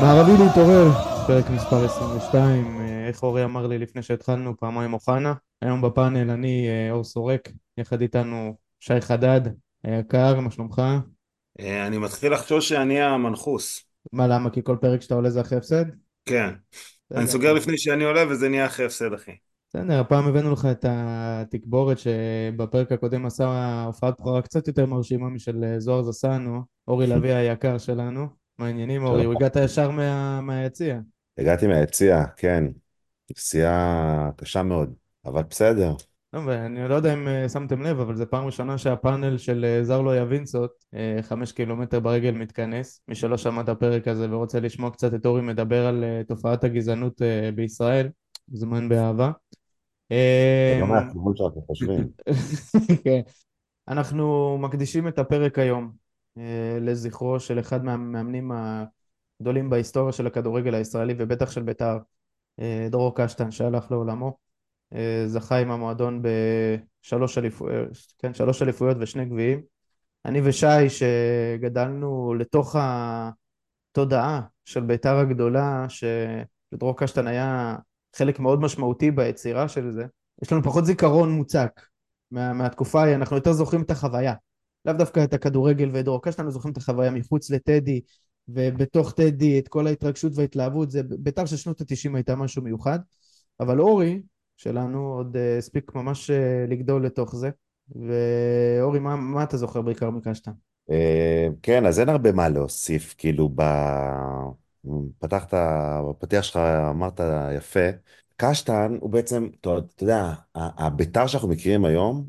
[0.00, 0.90] מערבי להתעורר,
[1.26, 5.34] פרק מספר 22, אה, איך אורי אמר לי לפני שהתחלנו, פעמיים אוחנה.
[5.62, 7.48] היום בפאנל אני אה, אור סורק,
[7.78, 9.40] יחד איתנו שי חדד,
[9.84, 10.82] היקר, מה שלומך?
[11.60, 13.84] אה, אני מתחיל לחשוב שאני המנחוס.
[14.12, 14.50] מה, למה?
[14.50, 15.84] כי כל פרק שאתה עולה זה אחרי הפסד?
[16.24, 16.50] כן.
[17.14, 19.32] אני סוגר לפני שאני עולה וזה נהיה אחרי הפסד, אחי.
[19.68, 25.64] בסדר, הפעם הבאנו לך את התקבורת שבפרק הקודם עשה הופעת בכורה קצת יותר מרשימה משל
[25.78, 28.26] זוהר זסנו, אורי לביא היקר שלנו.
[28.58, 29.24] מה העניינים אורי?
[29.24, 30.40] הוא הגעת ישר מה...
[30.40, 31.00] מהיציע.
[31.38, 32.64] הגעתי מהיציע, כן.
[33.30, 35.94] נסיעה קשה מאוד, אבל בסדר.
[36.32, 39.84] לא, ואני לא יודע אם אה, שמתם לב, אבל זו פעם ראשונה שהפאנל של אה,
[39.84, 43.02] זרלו יווינסות, אה, חמש קילומטר ברגל מתכנס.
[43.08, 47.22] מי שלא שמע את הפרק הזה ורוצה לשמוע קצת את אורי מדבר על תופעת הגזענות
[47.54, 48.08] בישראל,
[48.52, 49.30] זמן באהבה.
[50.80, 52.08] לא מהכיוון שאנחנו חושבים.
[53.04, 53.20] כן.
[53.88, 55.92] אנחנו מקדישים את הפרק היום
[56.80, 58.52] לזכרו של אחד מהמאמנים
[59.40, 61.98] הגדולים בהיסטוריה של הכדורגל הישראלי ובטח של בית"ר,
[62.90, 64.49] דרור קשטן שהלך לעולמו.
[65.26, 67.88] זכה עם המועדון בשלוש אליפויות,
[68.18, 69.60] כן, שלוש אליפויות ושני גביעים.
[70.24, 72.76] אני ושי שגדלנו לתוך
[73.92, 77.76] התודעה של בית"ר הגדולה, שלדרור קשטן היה
[78.16, 80.04] חלק מאוד משמעותי ביצירה של זה,
[80.42, 81.80] יש לנו פחות זיכרון מוצק
[82.30, 84.34] מה, מהתקופה ההיא, אנחנו יותר זוכרים את החוויה.
[84.84, 88.00] לאו דווקא את הכדורגל ואת דרור קשטן, אנחנו זוכרים את החוויה מחוץ לטדי,
[88.48, 92.98] ובתוך טדי את כל ההתרגשות וההתלהבות, זה בית"ר של שנות התשעים הייתה משהו מיוחד.
[93.60, 94.22] אבל אורי,
[94.62, 97.50] שלנו עוד אה, הספיק ממש אה, לגדול לתוך זה.
[97.88, 100.50] ואורי, מה, מה אתה זוכר בעיקר מקשטן?
[100.90, 103.62] אה, כן, אז אין הרבה מה להוסיף, כאילו, ב...
[105.18, 105.54] פתחת,
[106.10, 106.56] בפתיח שלך
[106.90, 107.20] אמרת
[107.56, 107.88] יפה.
[108.36, 109.70] קשטן הוא בעצם, אתה
[110.02, 112.24] יודע, הביתר שאנחנו מכירים היום,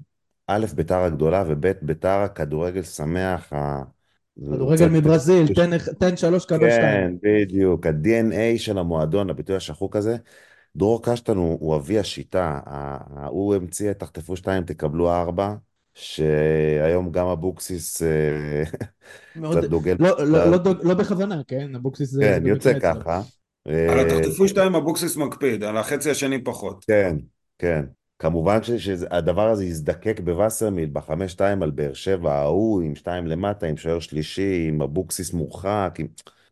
[0.48, 3.54] א', ביתר הגדולה, וב', ביתר הכדורגל שמח,
[4.36, 5.48] כדורגל מברזיל,
[6.00, 7.18] תן שלוש, קבל שתיים.
[7.22, 10.18] כן, בדיוק, ה-DNA של המועדון, הביטוי השחוק הזה.
[10.76, 12.60] דרור קשטן הוא, הוא אבי השיטה,
[13.28, 15.54] הוא המציא את תחטפו שתיים, תקבלו ארבע,
[15.94, 18.64] שהיום גם אבוקסיס אה,
[19.52, 19.96] קצת דוגל.
[20.00, 21.76] לא, לא, לא, לא בכוונה, כן?
[21.76, 22.22] אבוקסיס זה...
[22.22, 23.22] כן, יוצא ככה.
[23.66, 26.86] על התחטפו שתיים אבוקסיס מקפיד, על החצי השני פחות.
[26.86, 27.16] כן,
[27.60, 27.86] כן.
[28.20, 33.78] כמובן שהדבר הזה יזדקק בווסרמיל, בחמש שתיים על באר שבע, ההוא עם שתיים למטה, עם
[33.78, 36.08] שוער שלישי, עם אבוקסיס מורחק, עם...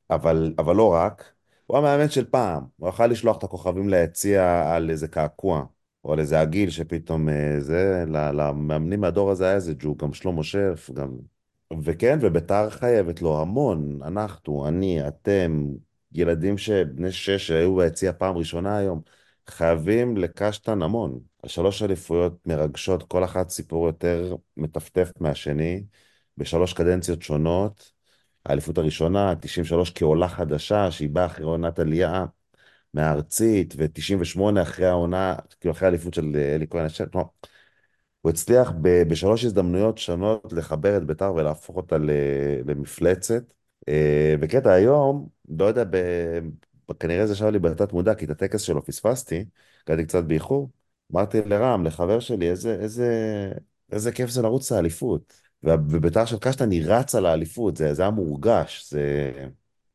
[0.10, 1.39] אבל, אבל לא רק.
[1.70, 5.66] הוא המאמן של פעם, הוא יכול לשלוח את הכוכבים ליציע על איזה קעקוע,
[6.04, 10.44] או על איזה עגיל שפתאום אה, זה, למאמנים מהדור הזה היה איזה ג'ו, גם שלמה
[10.44, 11.18] שרף, גם...
[11.84, 15.68] וכן, וביתר חייבת לו המון, אנחנו, אני, אתם,
[16.14, 19.02] ילדים שבני שש שהיו ביציע פעם ראשונה היום,
[19.48, 21.20] חייבים לקשטן המון.
[21.46, 25.84] שלוש אליפויות מרגשות, כל אחת סיפור יותר מטפטף מהשני,
[26.38, 27.99] בשלוש קדנציות שונות.
[28.46, 32.26] האליפות הראשונה, 93 כעולה חדשה, שהיא באה אחרי עונת עלייה
[32.94, 37.28] מהארצית, ו-98 אחרי העונה, כאילו אחרי האליפות של אלי כהן השם, כלומר,
[38.22, 41.98] הוא הצליח בשלוש הזדמנויות שונות לחבר את בית"ר ולהפוך אותה
[42.66, 43.44] למפלצת.
[43.90, 45.96] אה, וקטע היום, לא יודע, ב...
[47.00, 49.46] כנראה זה שווה לי בתת מודע, כי את הטקס שלו פספסתי,
[49.88, 50.70] הגעתי קצת באיחור.
[51.12, 53.52] אמרתי לרם, לחבר שלי, איזה, איזה,
[53.92, 55.49] איזה כיף זה לרוץ לאליפות.
[55.64, 59.32] ובית"ר של קשטן היא רצה לאליפות, זה, זה היה מורגש, זה...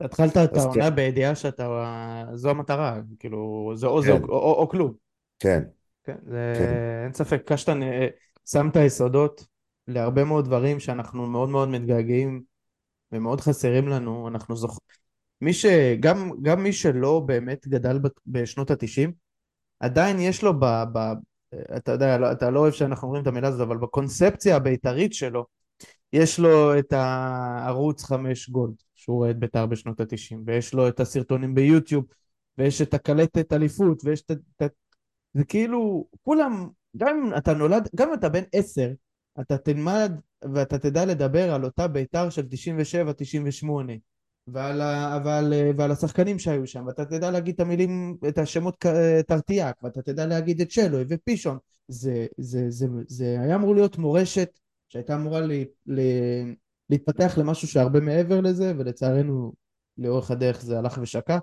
[0.01, 0.95] התחלת את העונה כן.
[0.95, 4.07] בידיעה שאתה, זו המטרה, כאילו, זה או כן.
[4.07, 4.93] זה או, או, או כלום.
[5.39, 5.63] כן.
[6.05, 6.75] כן, זה, כן.
[7.05, 8.07] אין ספק, קשטן אה,
[8.51, 9.47] שם את היסודות
[9.89, 12.43] להרבה מאוד דברים שאנחנו מאוד מאוד מתגעגעים
[13.13, 14.79] ומאוד חסרים לנו, אנחנו זוכרים,
[15.41, 15.67] מי ש...
[16.01, 19.13] גם, גם מי שלא באמת גדל בשנות התשעים,
[19.81, 20.65] עדיין יש לו ב...
[20.93, 20.99] ב
[21.77, 25.47] אתה יודע, לא, אתה לא אוהב שאנחנו אומרים את המילה הזאת, אבל בקונספציה הבית"רית שלו,
[26.13, 31.01] יש לו את הערוץ חמש גולד, שהוא רואה את בית"ר בשנות התשעים, ויש לו את
[31.01, 32.05] הסרטונים ביוטיוב,
[32.59, 34.31] ויש את הקלטת אליפות, ויש את...
[34.63, 34.73] את...
[35.35, 38.93] זה כאילו, כולם, גם אם אתה נולד, גם אם אתה בן עשר,
[39.41, 40.13] אתה תלמד
[40.53, 43.67] ואתה תדע לדבר על אותה בית"ר של 97-98,
[44.47, 48.85] ועל, ה, ועל, ועל השחקנים שהיו שם, ואתה תדע להגיד את המילים, את השמות
[49.27, 51.59] תרטיאק, ואתה תדע להגיד את שלוי ופישון.
[51.89, 54.59] זה, זה, זה, זה היה אמור להיות מורשת
[54.89, 56.03] שהייתה אמורה לי, לי,
[56.91, 59.53] להתפתח למשהו שהרבה מעבר לזה, ולצערנו
[59.99, 61.39] לאורך הדרך זה הלך ושקע,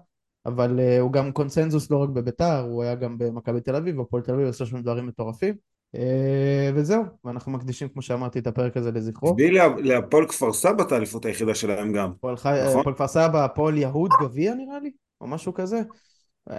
[0.45, 4.23] אבל uh, הוא גם קונסנזוס לא רק בביתר, הוא היה גם במכבי תל אביב, הפועל
[4.23, 5.55] תל אביב עושה שם דברים מטורפים.
[5.95, 9.31] אה, וזהו, ואנחנו מקדישים, כמו שאמרתי, את הפרק הזה לזכרו.
[9.31, 9.51] תביאי
[9.83, 12.11] להפועל כפר סבא את האליפות היחידה שלהם גם.
[12.11, 12.35] הפועל
[12.69, 12.93] נכון?
[12.93, 14.91] כפר סבא, הפועל יהוד גביע נראה לי,
[15.21, 15.81] או משהו כזה.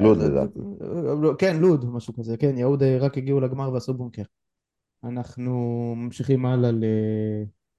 [0.01, 0.59] לוד לא- לדעתי.
[1.23, 4.23] לא- כן, לוד, משהו כזה, כן, יהוד אה, רק הגיעו לגמר ועשו בונקר.
[5.05, 5.53] אנחנו
[5.97, 6.85] ממשיכים הלאה ל...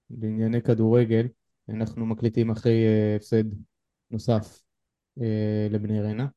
[0.09, 1.27] לענייני כדורגל,
[1.69, 3.43] אנחנו מקליטים אחרי אה, הפסד
[4.11, 4.63] נוסף
[5.69, 6.27] לבני ריינה.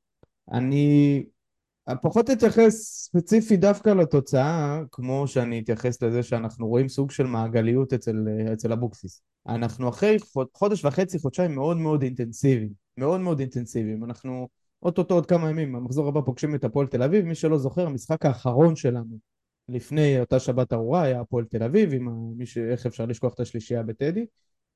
[0.52, 1.24] אני
[2.02, 8.16] פחות אתייחס ספציפי דווקא לתוצאה, כמו שאני אתייחס לזה שאנחנו רואים סוג של מעגליות אצל,
[8.52, 9.22] אצל אבוקסיס.
[9.48, 10.16] אנחנו אחרי
[10.54, 14.04] חודש וחצי, חודשיים מאוד מאוד אינטנסיביים, מאוד מאוד אינטנסיביים.
[14.04, 14.48] אנחנו
[14.82, 18.26] אוטוטו עוד כמה ימים, המחזור הבא פוגשים את הפועל תל אביב, מי שלא זוכר, המשחק
[18.26, 19.18] האחרון שלנו
[19.68, 22.58] לפני אותה שבת ארורה היה הפועל תל אביב, עם מי ש...
[22.58, 24.26] איך אפשר לשכוח את השלישייה בטדי,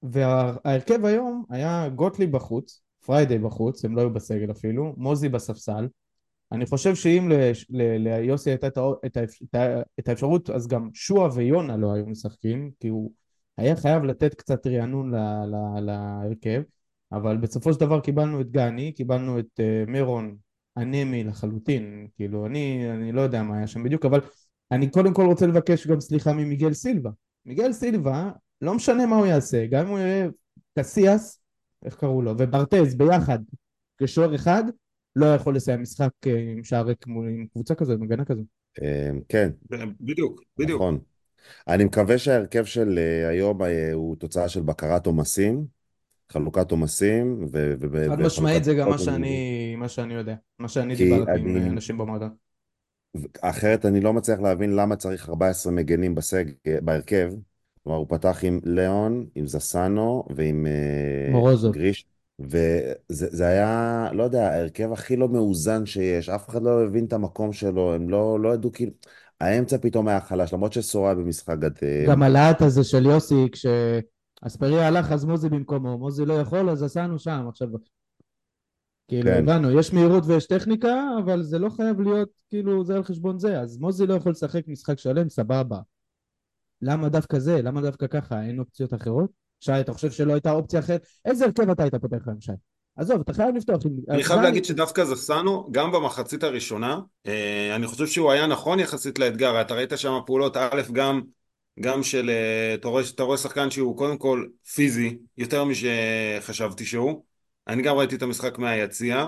[0.02, 5.88] וההרכב היום היה גוטלי בחוץ, פריידי בחוץ, הם לא היו בסגל אפילו, מוזי בספסל,
[6.52, 7.30] אני חושב שאם
[7.98, 8.68] ליוסי הייתה
[9.98, 13.12] את האפשרות, אז גם שועה ויונה לא היו משחקים, כי הוא
[13.56, 15.14] היה חייב לתת קצת רענון
[15.80, 16.62] להרכב,
[17.12, 20.36] אבל בסופו של דבר קיבלנו את גני, קיבלנו את אה, מירון
[20.76, 24.20] אנמי לחלוטין, כאילו אני, אני לא יודע מה היה שם בדיוק, אבל
[24.72, 27.10] אני קודם כל רוצה לבקש גם סליחה ממיגל סילבה.
[27.46, 28.30] מיגל סילבה,
[28.60, 30.28] לא משנה מה הוא יעשה, גם אם הוא יהיה
[30.78, 31.42] קסיאס,
[31.84, 33.38] איך קראו לו, וברטז ביחד
[33.98, 34.64] כשוער אחד,
[35.20, 38.44] לא יכול לסיים משחק אה, עם שער ריק עם קבוצה כזאת, עם הגנה כזאת.
[38.82, 39.50] אה, כן.
[40.00, 40.80] בדיוק, בדיוק.
[40.80, 40.98] נכון.
[41.68, 43.58] אני מקווה שההרכב של אה, היום
[43.92, 45.66] הוא תוצאה של בקרת עומסים,
[46.32, 47.46] חלוקת עומסים.
[48.08, 51.56] חד משמעית זה גם מה שאני, מה שאני יודע, מה שאני דיברתי אני...
[51.56, 52.30] עם אנשים במועדון.
[53.40, 56.44] אחרת אני לא מצליח להבין למה צריך 14 מגנים בסג...
[56.82, 57.30] בהרכב.
[57.82, 60.66] כלומר, הוא פתח עם ליאון, עם זסנו ועם
[61.30, 61.74] מורוזוב.
[61.74, 62.06] גריש.
[62.40, 67.52] וזה היה, לא יודע, ההרכב הכי לא מאוזן שיש, אף אחד לא הבין את המקום
[67.52, 68.92] שלו, הם לא, לא ידעו כאילו,
[69.40, 72.06] האמצע פתאום היה חלש, למרות שסורה במשחק גדל.
[72.08, 77.18] גם הלהט הזה של יוסי, כשאספריה הלך אז מוזי במקומו, מוזי לא יכול אז עשינו
[77.18, 77.68] שם, עכשיו...
[79.08, 79.42] כאילו, כן.
[79.42, 83.60] הבנו, יש מהירות ויש טכניקה, אבל זה לא חייב להיות, כאילו, זה על חשבון זה,
[83.60, 85.78] אז מוזי לא יכול לשחק משחק שלם, סבבה.
[86.82, 87.62] למה דווקא זה?
[87.62, 88.42] למה דווקא ככה?
[88.42, 89.30] אין אופציות אחרות?
[89.60, 91.06] שי, אתה חושב שלא הייתה אופציה אחרת?
[91.24, 92.52] איזה הרכב אתה היית פותח היום, שי?
[92.96, 93.82] עזוב, אתה חייב לפתוח.
[94.10, 99.18] אני חייב להגיד שדווקא זסנו, גם במחצית הראשונה, אה, אני חושב שהוא היה נכון יחסית
[99.18, 101.22] לאתגר, אתה ראית שם פעולות, א', גם,
[101.80, 107.24] גם של, אה, אתה רואה, אתה רואה שחקן שהוא קודם כל פיזי, יותר משחשבתי שהוא,
[107.68, 109.26] אני גם ראיתי את המשחק מהיציע,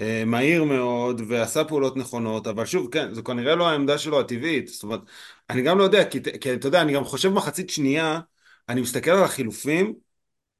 [0.00, 4.68] אה, מהיר מאוד ועשה פעולות נכונות, אבל שוב, כן, זו כנראה לא העמדה שלו הטבעית,
[4.68, 5.00] זאת אומרת,
[5.50, 8.20] אני גם לא יודע, כי, כי אתה יודע, אני גם חושב מחצית שנייה,
[8.68, 9.94] אני מסתכל על החילופים,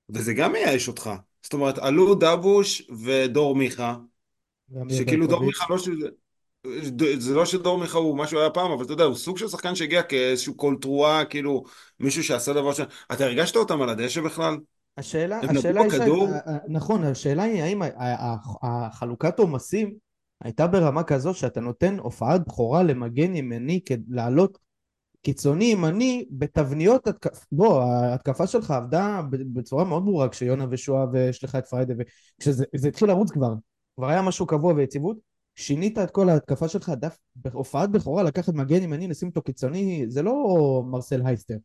[0.08, 1.10] וזה גם מייאש אותך.
[1.42, 3.96] זאת אומרת, עלו דבוש ודור מיכה,
[4.88, 5.88] שכאילו דור מיכה לא ש...
[7.18, 9.48] זה לא שדור מיכה הוא מה שהוא היה פעם, אבל אתה יודע, הוא סוג של
[9.48, 11.64] שחקן שהגיע כאיזשהו קול תרועה, כאילו
[12.00, 12.80] מישהו שעשה דבר ש...
[13.12, 14.56] אתה הרגשת אותם על הדשא בכלל?
[14.98, 16.28] השאלה, השאלה היא, כדור...
[16.68, 17.82] נכון, השאלה היא האם
[18.62, 19.94] החלוקת עומסים
[20.44, 24.58] הייתה ברמה כזאת שאתה נותן הופעת בכורה למגן ימני כדי לעלות
[25.26, 31.54] קיצוני ימני בתבניות התקפה, בוא, ההתקפה שלך עבדה בצורה מאוד ברורה כשיונה ושואה ויש לך
[31.54, 33.54] את פריידה וכשזה התחיל לרוץ כבר,
[33.96, 35.16] כבר היה משהו קבוע ויציבות,
[35.54, 40.22] שינית את כל ההתקפה שלך, דף, בהופעת בכורה לקחת מגן ימני, לשים אותו קיצוני, זה
[40.22, 40.34] לא
[40.90, 41.56] מרסל הייסטר.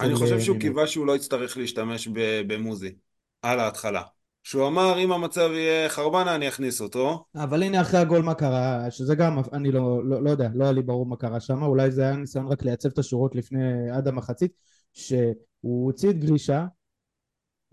[0.00, 2.08] אני חושב שהוא קיווה שהוא לא יצטרך להשתמש
[2.46, 2.94] במוזי
[3.42, 4.02] על ההתחלה.
[4.46, 7.24] שהוא אמר אם המצב יהיה חרבנה אני אכניס אותו.
[7.36, 10.72] אבל הנה אחרי הגול מה קרה, שזה גם, אני לא, לא, לא יודע, לא היה
[10.72, 14.08] לי ברור מה קרה שם, אולי זה היה ניסיון רק לייצב את השורות לפני, עד
[14.08, 14.52] המחצית,
[14.92, 16.66] שהוא הוציא את גרישה,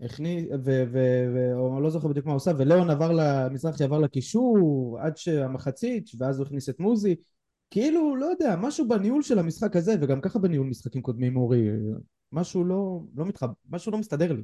[0.00, 0.44] הכניס,
[1.54, 6.38] או לא זוכר בדיוק מה הוא עושה, ולאון עבר למזרחי עבר לקישור עד שהמחצית, ואז
[6.38, 7.14] הוא הכניס את מוזי,
[7.70, 11.68] כאילו, לא יודע, משהו בניהול של המשחק הזה, וגם ככה בניהול משחקים קודמים אורי,
[12.32, 13.48] משהו לא, לא מתחב...
[13.70, 14.42] משהו לא מסתדר לי,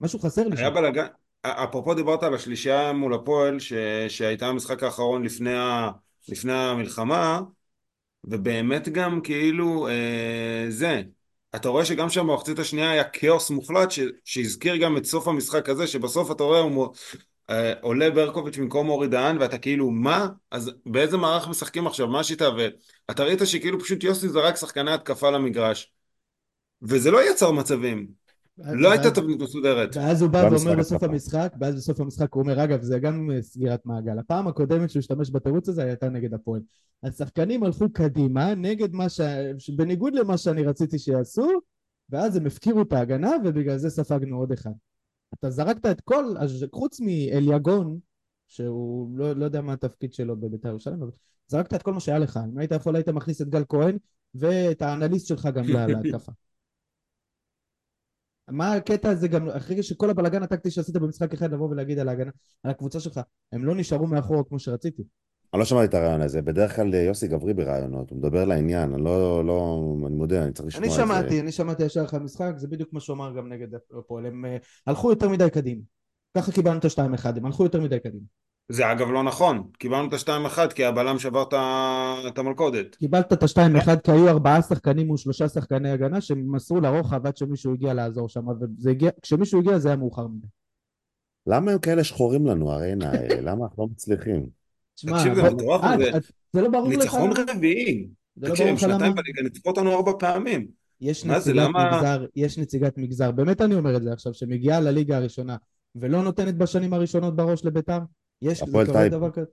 [0.00, 0.56] משהו חסר לי.
[0.56, 1.06] היה בלאגן,
[1.42, 3.72] אפרופו דיברת על השלישייה מול הפועל ש...
[4.08, 5.90] שהייתה המשחק האחרון לפני, ה...
[6.28, 7.40] לפני המלחמה
[8.24, 11.02] ובאמת גם כאילו אה, זה
[11.54, 14.00] אתה רואה שגם שם במחצית השנייה היה כאוס מוחלט ש...
[14.24, 16.88] שהזכיר גם את סוף המשחק הזה שבסוף אתה רואה הוא
[17.50, 20.28] אה, עולה ברקוביץ' במקום אורי דהן ואתה כאילו מה?
[20.50, 22.06] אז באיזה מערך משחקים עכשיו?
[22.06, 22.48] מה השיטה?
[23.08, 25.92] ואתה ראית שכאילו פשוט יוסי זרק שחקני התקפה למגרש
[26.82, 28.08] וזה לא יצר מצבים
[28.58, 29.96] לא הייתה תבנית מסודרת.
[29.96, 33.86] ואז הוא בא ואומר בסוף המשחק, ואז בסוף המשחק הוא אומר, אגב, זה גם סגירת
[33.86, 34.18] מעגל.
[34.18, 36.60] הפעם הקודמת שהוא השתמש בתירוץ הזה הייתה נגד הפועל.
[37.02, 39.20] השחקנים הלכו קדימה, נגד מה ש...
[39.76, 41.48] בניגוד למה שאני רציתי שיעשו,
[42.10, 44.70] ואז הם הפקירו את ההגנה, ובגלל זה ספגנו עוד אחד.
[45.34, 46.24] אתה זרקת את כל,
[46.72, 47.98] חוץ מאליגון,
[48.48, 51.10] שהוא לא, לא יודע מה התפקיד שלו בבית"ר ירושלים, אבל
[51.48, 52.40] זרקת את כל מה שהיה לך.
[52.52, 53.98] אם היית יכול, היית מכניס את גל כהן,
[54.34, 56.32] ואת האנליסט שלך גם להתקפה.
[58.50, 62.30] מה הקטע הזה גם, אחרי שכל הבלאגן הטקטי שעשית במשחק אחד, לבוא ולהגיד על ההגנה,
[62.62, 63.20] על הקבוצה שלך,
[63.52, 65.02] הם לא נשארו מאחורה כמו שרציתי.
[65.54, 68.94] אני לא שמעתי את הרעיון הזה, בדרך כלל אה, יוסי גברי ברעיונות, הוא מדבר לעניין,
[68.94, 71.02] אני לא, לא, אני מודה, אני צריך לשמוע אני את זה.
[71.02, 74.44] שמעתי, אני שמעתי ישר אחרי המשחק, זה בדיוק מה שהוא אמר גם נגד הפועל, הם
[74.44, 75.82] אה, הלכו יותר מדי קדימה.
[76.36, 78.24] ככה קיבלנו את השתיים אחד, הם הלכו יותר מדי קדימה.
[78.68, 81.44] זה אגב לא נכון, קיבלנו את השתיים אחד כי הבלם שבר
[82.28, 82.94] את המלכודת.
[82.94, 87.36] קיבלת את השתיים אחד כי היו ארבעה שחקנים מול שלושה שחקני הגנה שמסרו לרוחב עד
[87.36, 88.44] שמישהו הגיע לעזור שם,
[88.84, 90.46] וכשמישהו הגיע זה היה מאוחר מדי.
[91.46, 93.14] למה הם כאלה שחורים לנו, ארנה?
[93.14, 94.46] אה, למה אנחנו לא מצליחים?
[94.94, 96.18] תקשיב, זה מטורף, אה, זה-
[96.52, 96.98] זה לא ברור לך?
[96.98, 98.08] ניצחון רביעי.
[98.36, 99.14] לא תקשיב, שנתיים?
[99.14, 100.66] בליגה, ניצחו אותנו ארבע פעמים.
[101.00, 104.34] יש מה זה, נציגת למה- מגזר, יש נציגת מגזר, באמת אני אומר את זה עכשיו,
[104.34, 105.56] שמגיעה לליגה הראשונה
[105.94, 107.98] ולא נותנת בשנים הראשונות בראש לביתר,
[108.42, 109.16] יש, זה הפועל קורה טייבה.
[109.18, 109.46] דבר כזה,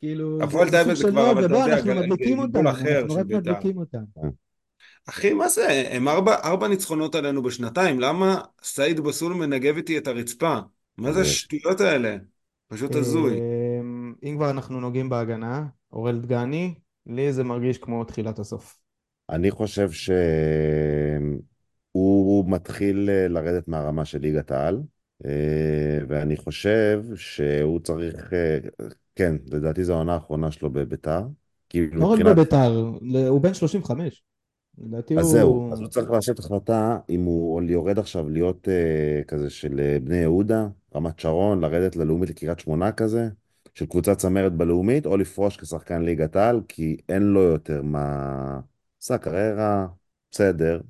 [0.00, 2.86] כאילו, הפועל זה טייבה סוג זה של כבר, אבל אתה יודע, אנחנו מדליקים אותם, אנחנו
[2.86, 3.38] של רק בית"ר.
[3.38, 4.02] מדליקים אותם.
[5.08, 5.84] אחי, מה זה?
[5.90, 10.58] הם ארבע, ארבע ניצחונות עלינו בשנתיים, למה סעיד בסול מנגב איתי את הרצפה?
[10.98, 12.16] מה זה זה- השטויות האלה?
[12.68, 13.38] פשוט הזוי.
[13.80, 16.74] אמ, אם כבר אנחנו נוגעים בהגנה, אורל דגני,
[17.06, 18.78] לי זה מרגיש כמו תחילת הסוף.
[19.30, 19.90] אני חושב
[21.92, 24.82] שהוא מתחיל אה, לרדת מהרמה של ליגת העל, אה,
[26.08, 28.58] ואני חושב שהוא צריך, אה,
[29.14, 31.22] כן, לדעתי זו העונה האחרונה שלו בביתר.
[31.68, 32.20] כאילו לא רק.
[32.20, 32.92] בביתר,
[33.28, 34.22] הוא בן 35.
[34.78, 35.32] לדעתי אז הוא...
[35.32, 39.98] זהו, אז הוא צריך לעשות החלטה אם הוא יורד עכשיו להיות אה, כזה של אה,
[40.04, 43.28] בני יהודה, רמת שרון, לרדת ללאומית לקריית שמונה כזה,
[43.74, 48.60] של קבוצת צמרת בלאומית, או לפרוש כשחקן ליגת העל, כי אין לו יותר מה...
[49.02, 49.86] עשה קריירה,
[50.30, 50.80] בסדר.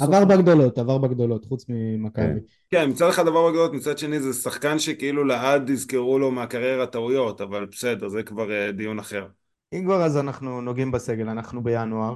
[0.00, 2.40] עבר בגדולות, עבר בגדולות, חוץ ממכבי.
[2.70, 7.40] כן, מצד אחד דבר בגדולות, מצד שני זה שחקן שכאילו לעד יזכרו לו מהקריירה טעויות,
[7.40, 9.26] אבל בסדר, זה כבר אה, דיון אחר.
[9.72, 12.14] אם כבר אז אנחנו נוגעים בסגל, אנחנו בינואר.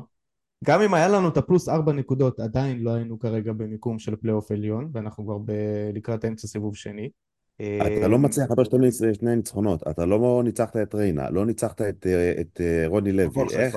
[0.65, 4.51] גם אם היה לנו את הפלוס ארבע נקודות, עדיין לא היינו כרגע במיקום של פלייאוף
[4.51, 5.55] עליון, ואנחנו כבר
[5.95, 7.11] לקראת אמצע סיבוב שני.
[7.87, 11.83] אתה לא מצליח לקבל שני ניצ- שני ניצחונות, אתה לא ניצחת את ריינה, לא ניצחת
[11.83, 13.77] את, אה, את אה, רוני לוי, איך?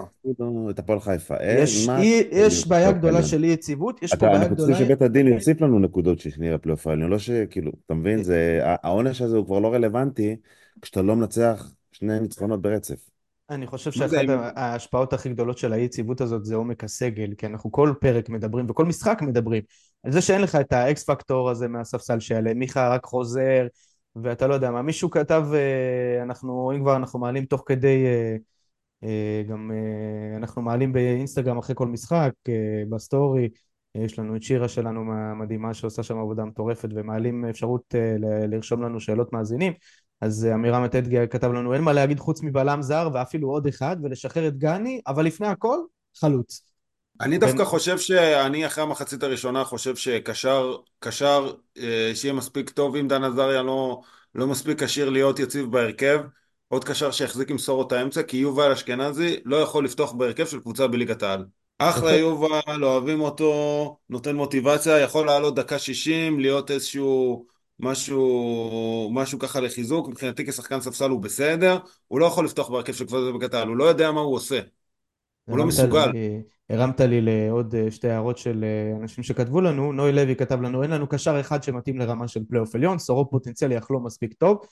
[0.69, 3.23] את הפועל חיפה, אה, יש, מה- אי, יש בעיה גדולה?
[3.23, 4.87] של אי יציבות, יש פה אתה, בעיה אנחנו צריכים גדולה...
[4.89, 9.37] שבית הדין יוסיף לנו נקודות שנהיה לפלייאוף העליון, לא שכאילו, אתה מבין, זה, העונש הזה
[9.37, 10.35] הוא כבר לא רלוונטי
[10.81, 13.09] כשאתה לא מנצח שני ניצחונות ברצף.
[13.49, 14.11] אני חושב שאחת
[14.55, 18.65] ההשפעות הכי גדולות של האי יציבות הזאת זה עומק הסגל, כי אנחנו כל פרק מדברים
[18.69, 19.61] וכל משחק מדברים
[20.07, 23.67] זה שאין לך את ה X factor הזה מהספסל שיעלה, מיכה רק חוזר
[24.15, 28.36] ואתה לא יודע מה, מישהו כתב, אה, אנחנו, אם כבר אנחנו מעלים תוך כדי, אה,
[29.03, 29.72] אה, גם
[30.38, 32.31] אנחנו מעלים באינסטגרם אחרי כל משחק,
[32.89, 33.50] בסטורי,
[33.95, 37.95] יש לנו את שירה שלנו המדהימה שעושה שם עבודה מטורפת ומעלים אפשרות
[38.50, 39.74] לרשום לנו שאלות מאזינים
[40.22, 44.48] אז עמירם אטדגי כתב לנו אין מה להגיד חוץ מבלם זר ואפילו עוד אחד ולשחרר
[44.48, 45.77] את גני אבל לפני הכל
[46.19, 46.73] חלוץ.
[47.22, 53.08] אני דווקא חושב שאני אחרי המחצית הראשונה חושב שקשר, קשר אה, שיהיה מספיק טוב אם
[53.08, 54.01] דן עזריה לא,
[54.36, 56.22] לא מספיק כשיר להיות יציב בהרכב,
[56.67, 60.88] עוד קשר שיחזיק עם סורות האמצע, כי יובל אשכנזי לא יכול לפתוח בהרכב של קבוצה
[60.88, 61.46] בליגת העל.
[61.79, 62.20] אחלה יפה.
[62.20, 67.46] יובל, אוהבים אותו, נותן מוטיבציה, יכול לעלות דקה 60, להיות איזשהו
[67.79, 71.77] משהו, משהו ככה לחיזוק, מבחינתי כשחקן ספסל הוא בסדר,
[72.08, 74.60] הוא לא יכול לפתוח בהרכב של קבוצה בליגת העל, הוא לא יודע מה הוא עושה.
[75.46, 76.12] הוא לא מסוגל.
[76.74, 80.84] הרמת לי לעוד אה, שתי הערות של אה, אנשים שכתבו לנו, נוי לוי כתב לנו
[80.84, 84.65] אין לנו קשר אחד שמתאים לרמה של פלייאוף עליון, סורוק פוטנציאלי אך לא מספיק טוב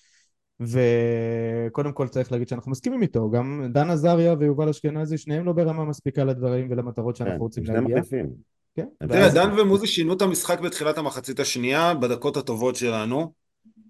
[0.60, 5.86] וקודם כל צריך להגיד שאנחנו מסכימים איתו, גם דן עזריה ויובל אשכנזי שניהם לא ברמה
[5.86, 7.96] מספיקה לדברים ולמטרות כן, שאנחנו רוצים שני להגיע.
[7.96, 8.30] מחליפים.
[8.76, 13.34] כן, תראה, דן ומוזי שינו את המשחק בתחילת המחצית השנייה, בדקות הטובות שלנו,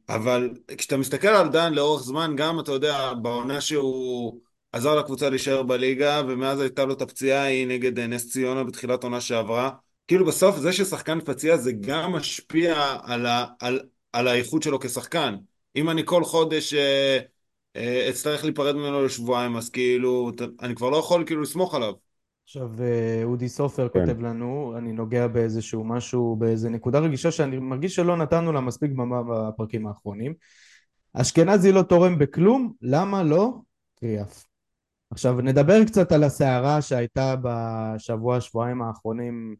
[0.10, 4.40] אבל כשאתה מסתכל על דן לאורך זמן, גם, אתה יודע, בעונה שהוא
[4.72, 9.04] עזר לקבוצה להישאר בליגה, ומאז הייתה לו את הפציעה ההיא נגד אה, נס ציונה בתחילת
[9.04, 9.70] עונה שעברה,
[10.08, 13.80] כאילו בסוף זה ששחקן פציע זה גם משפיע על, ה, על,
[14.14, 15.36] על האיכות שלו כשחקן.
[15.76, 17.20] אם אני כל חודש אה,
[17.76, 21.94] אה, אצטרך להיפרד ממנו לשבועיים, אז כאילו, ת- אני כבר לא יכול כאילו לסמוך עליו.
[22.44, 24.00] עכשיו אה, אודי סופר כן.
[24.00, 28.92] כותב לנו, אני נוגע באיזשהו משהו, באיזה נקודה רגישה שאני מרגיש שלא נתנו לה מספיק
[28.92, 30.34] במה בפרקים האחרונים.
[31.14, 33.50] אשכנזי לא תורם בכלום, למה לא?
[34.00, 34.51] קריאף.
[35.12, 39.56] עכשיו נדבר קצת על הסערה שהייתה בשבוע שבועיים האחרונים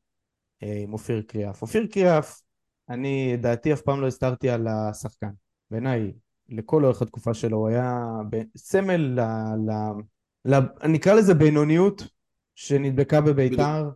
[0.64, 1.62] אה, עם אופיר קריאף.
[1.62, 2.42] אופיר קריאף,
[2.90, 5.30] אני דעתי אף פעם לא הסתרתי על השחקן.
[5.72, 6.12] בעיניי,
[6.50, 9.20] לכל אורך התקופה שלו, הוא היה ב- סמל ל...
[9.70, 9.72] ל...
[10.46, 10.60] ל...
[10.88, 12.08] נקרא לזה בינוניות
[12.56, 13.90] שנדבקה בביתר.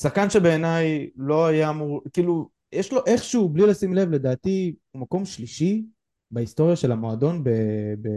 [0.00, 5.24] שחקן שבעיניי לא היה אמור, כאילו, יש לו איכשהו, בלי לשים לב, לדעתי, הוא מקום
[5.24, 5.84] שלישי
[6.30, 7.50] בהיסטוריה של המועדון ב...
[8.02, 8.08] ב...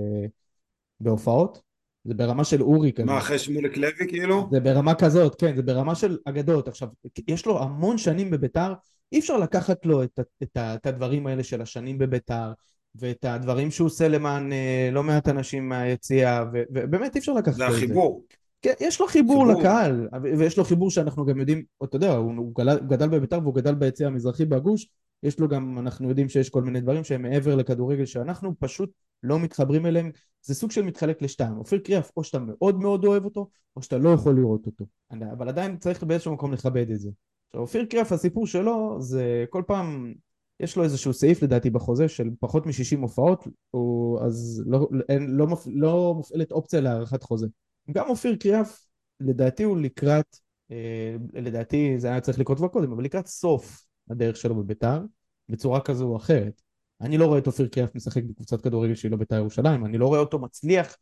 [1.00, 1.65] בהופעות.
[2.06, 3.06] זה ברמה של אורי כזה.
[3.06, 4.48] מה, אחרי שמולק לוי כאילו?
[4.52, 6.68] זה ברמה כזאת, כן, זה ברמה של אגדות.
[6.68, 6.88] עכשיו,
[7.28, 8.74] יש לו המון שנים בביתר,
[9.12, 12.52] אי אפשר לקחת לו את, את, את הדברים האלה של השנים בביתר,
[12.96, 17.66] ואת הדברים שהוא עושה למען אה, לא מעט אנשים מהיציאה, ובאמת אי אפשר לקחת לו
[17.66, 17.78] את זה.
[17.78, 18.24] זה החיבור.
[18.62, 20.08] כן, יש לו חיבור, חיבור לקהל,
[20.38, 23.76] ויש לו חיבור שאנחנו גם יודעים, אתה יודע, הוא, הוא גדל, גדל בביתר והוא גדל
[23.76, 24.88] ביציע המזרחי בגוש,
[25.24, 28.92] יש לו גם, אנחנו יודעים שיש כל מיני דברים שהם מעבר לכדורגל שאנחנו פשוט
[29.24, 33.26] לא מתחברים אליהם, זה סוג של מתחלק לשתיים, אופיר קריאף או שאתה מאוד מאוד אוהב
[33.26, 37.10] אותו, או שאתה לא יכול לראות אותו, אבל עדיין צריך באיזשהו מקום לכבד את זה.
[37.48, 40.14] עכשיו אופיר קריאף הסיפור שלו זה כל פעם
[40.60, 45.48] יש לו איזשהו סעיף לדעתי בחוזה של פחות מ-60 הופעות, הוא, אז לא, אין, לא,
[45.48, 47.48] מפ, לא מופעלת אופציה להארכת חוזה.
[47.92, 48.86] גם אופיר קריאף,
[49.20, 50.38] לדעתי הוא לקראת,
[50.72, 55.02] אה, לדעתי זה היה צריך לקרות כבר קודם, אבל לקראת סוף הדרך שלו בביתר,
[55.50, 56.62] בצורה כזו או אחרת.
[57.02, 60.08] אני לא רואה את אופיר קריאף משחק בקבוצת כדורגל שהיא לא ביתר ירושלים, אני לא
[60.08, 60.98] רואה אותו מצליח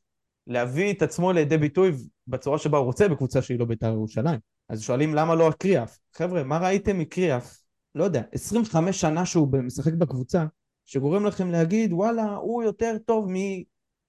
[0.47, 1.91] להביא את עצמו לידי ביטוי
[2.27, 4.39] בצורה שבה הוא רוצה בקבוצה שהיא לא ביתר ירושלים.
[4.69, 5.99] אז שואלים למה לא הקריאף?
[6.13, 7.63] חבר'ה, מה ראיתם מקריאף
[7.95, 10.45] לא יודע, 25 שנה שהוא משחק בקבוצה,
[10.85, 13.27] שגורם לכם להגיד, וואלה, הוא יותר טוב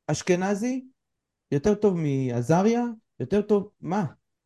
[0.08, 0.84] מאשכנזי,
[1.50, 2.84] יותר טוב מעזריה,
[3.20, 4.04] יותר טוב, מה?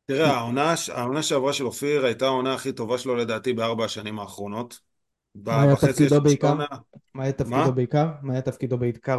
[0.08, 4.78] תראה, העונה, העונה שעברה של אופיר הייתה העונה הכי טובה שלו לדעתי בארבע השנים האחרונות.
[5.34, 6.54] מה היה תפקידו בעיקר?
[7.14, 8.06] מה היה תפקידו בעיקר?
[8.22, 9.18] מה היה תפקידו בעיקר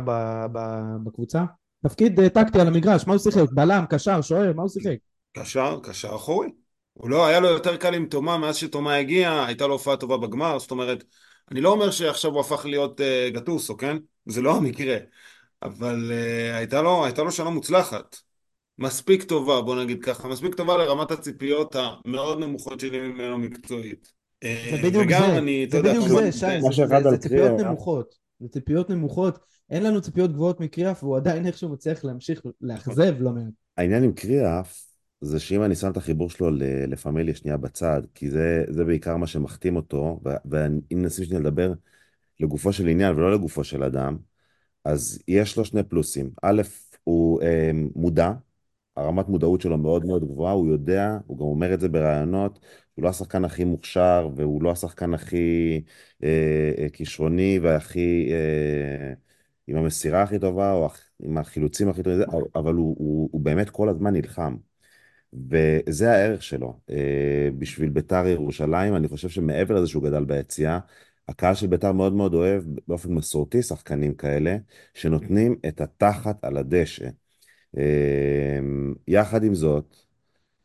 [1.04, 1.44] בקבוצה?
[1.84, 3.52] תפקיד אה, טקטי על המגרש, מה הוא שיחק?
[3.52, 4.98] בלם, קשר, שוער, מה הוא שיחק?
[5.34, 6.48] קשר, קשר אחורי.
[6.94, 10.18] הוא לא, היה לו יותר קל עם תומה מאז שתומה הגיע, הייתה לו הופעה טובה
[10.18, 11.04] בגמר, זאת אומרת,
[11.52, 13.98] אני לא אומר שעכשיו הוא הפך להיות uh, גטוסו, כן?
[14.26, 14.98] זה לא המקרה,
[15.64, 18.29] אבל uh, הייתה, לו, הייתה לו שנה מוצלחת.
[18.80, 24.12] מספיק טובה, בוא נגיד ככה, מספיק טובה לרמת הציפיות המאוד נמוכות שלי ממנו מקצועית.
[24.44, 28.48] אה, זה בדיוק זה, אני, זה בדיוק זה, שי, זה, זה, זה ציפיות נמוכות, זה
[28.48, 33.54] ציפיות נמוכות, אין לנו ציפיות גבוהות מקריאף והוא עדיין איכשהו מצליח להמשיך לאכזב לא מעט.
[33.78, 34.86] העניין עם קריאף
[35.22, 36.50] זה שאם אני שם את החיבור שלו
[36.88, 41.74] לפמיליה שנייה בצד, כי זה, זה בעיקר מה שמחתים אותו, ואם ננסים שנייה לדבר
[42.40, 44.18] לגופו של עניין ולא לגופו של אדם,
[44.86, 46.30] אז יש לו שני פלוסים.
[46.44, 46.62] א',
[47.04, 48.32] הוא אה, מודע,
[49.00, 52.60] הרמת מודעות שלו מאוד מאוד גבוהה, הוא יודע, הוא גם אומר את זה בראיונות,
[52.96, 55.82] הוא לא השחקן הכי מוכשר, והוא לא השחקן הכי
[56.24, 58.30] אה, אה, כישרוני והכי...
[58.32, 59.14] אה,
[59.68, 60.90] עם המסירה הכי טובה, או
[61.24, 62.22] עם החילוצים הכי טובים,
[62.56, 64.56] אבל הוא, הוא, הוא באמת כל הזמן נלחם.
[65.34, 66.80] וזה הערך שלו.
[66.90, 70.80] אה, בשביל ביתר ירושלים, אני חושב שמעבר לזה שהוא גדל ביציאה,
[71.28, 74.58] הקהל של ביתר מאוד מאוד אוהב באופן מסורתי שחקנים כאלה,
[74.94, 77.10] שנותנים את התחת על הדשא.
[77.78, 78.60] אה,
[79.08, 79.96] יחד עם זאת,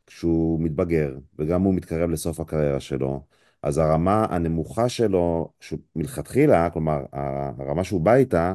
[0.06, 3.22] כשהוא מתבגר, וגם הוא מתקרב לסוף הקריירה שלו,
[3.62, 5.52] אז הרמה הנמוכה שלו,
[5.96, 8.54] מלכתחילה, כלומר, הרמה שהוא בא איתה,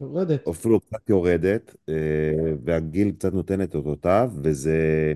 [0.00, 0.48] יורדת.
[0.48, 1.94] אפילו קצת יורדת, אה,
[2.64, 5.12] והגיל קצת נותן את אותותיו, וזה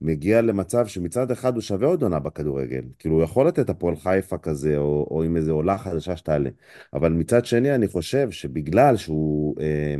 [0.00, 2.82] מגיע למצב שמצד אחד הוא שווה עוד עונה בכדורגל.
[2.98, 6.50] כאילו, הוא יכול לתת הפועל חיפה כזה, או, או עם איזו עולה חדשה שתעלה.
[6.94, 9.96] אבל מצד שני, אני חושב שבגלל שהוא אה,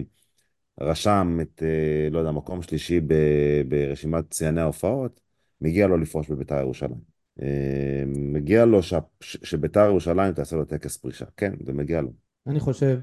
[0.81, 3.14] רשם את, אה, לא יודע, מקום שלישי ב,
[3.69, 5.21] ברשימת שיאני ההופעות,
[5.61, 7.01] מגיע לו לפרוש בביתר ירושלים.
[7.43, 11.25] אה, מגיע לו ש, שביתר ירושלים תעשה לו טקס פרישה.
[11.37, 12.11] כן, זה מגיע לו.
[12.47, 13.01] אני חושב,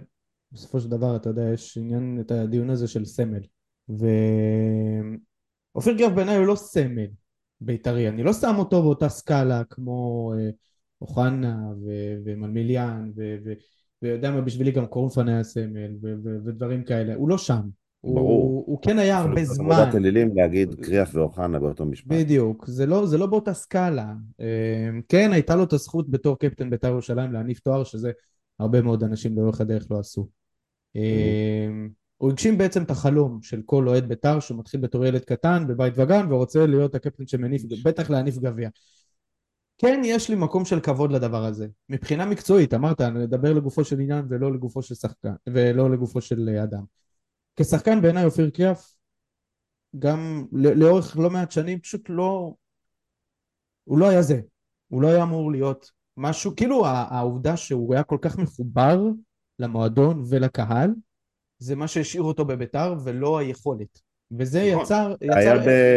[0.51, 3.41] בסופו של דבר, אתה יודע, יש עניין, את הדיון הזה של סמל.
[3.89, 5.13] ואופיר
[5.97, 7.07] גרף בעיניי הוא לא סמל
[7.61, 10.49] בית"רי, אני לא שם אותו באותה סקאלה כמו אה,
[11.01, 13.35] אוחנה ו- ומלמיליאן ו-
[14.05, 15.91] ויודע מה, בשבילי גם קורנפן היה סמל
[16.45, 17.61] ודברים כאלה, הוא לא שם.
[18.03, 18.41] ברור.
[18.41, 19.71] הוא, הוא כן היה הרבה זמן.
[19.71, 22.07] עבודת אלילים להגיד קריאף ואוחנה באותו משפט.
[22.07, 24.13] בדיוק, זה לא, זה לא באותה סקאלה.
[24.39, 28.11] אה, כן, הייתה לו את הזכות בתור קפטן בית"ר ירושלים להניף תואר, שזה
[28.59, 30.27] הרבה מאוד אנשים לאורך הדרך לא עשו.
[30.95, 35.93] אמ, הוא הגשים בעצם את החלום של כל אוהד בית"ר שמתחיל בתור ילד קטן בבית
[35.97, 38.69] וגן ורוצה להיות הקפטן שמניף, בטח להניף גביע.
[39.77, 41.67] כן, יש לי מקום של כבוד לדבר הזה.
[41.89, 46.83] מבחינה מקצועית, אמרת, נדבר לגופו של עניין ולא לגופו של שחקן, ולא לגופו של אדם.
[47.55, 48.95] כשחקן בעיניי אופיר קריאף,
[49.99, 52.53] גם לאורך לא מעט שנים, פשוט לא...
[53.83, 54.41] הוא לא היה זה.
[54.87, 59.01] הוא לא היה אמור להיות משהו, כאילו העובדה שהוא היה כל כך מחובר
[59.59, 60.89] למועדון ולקהל,
[61.57, 64.01] זה מה שהשאיר אותו בביתר ולא היכולת.
[64.31, 64.83] וזה נכון.
[64.83, 65.15] יצר...
[65.21, 65.53] היה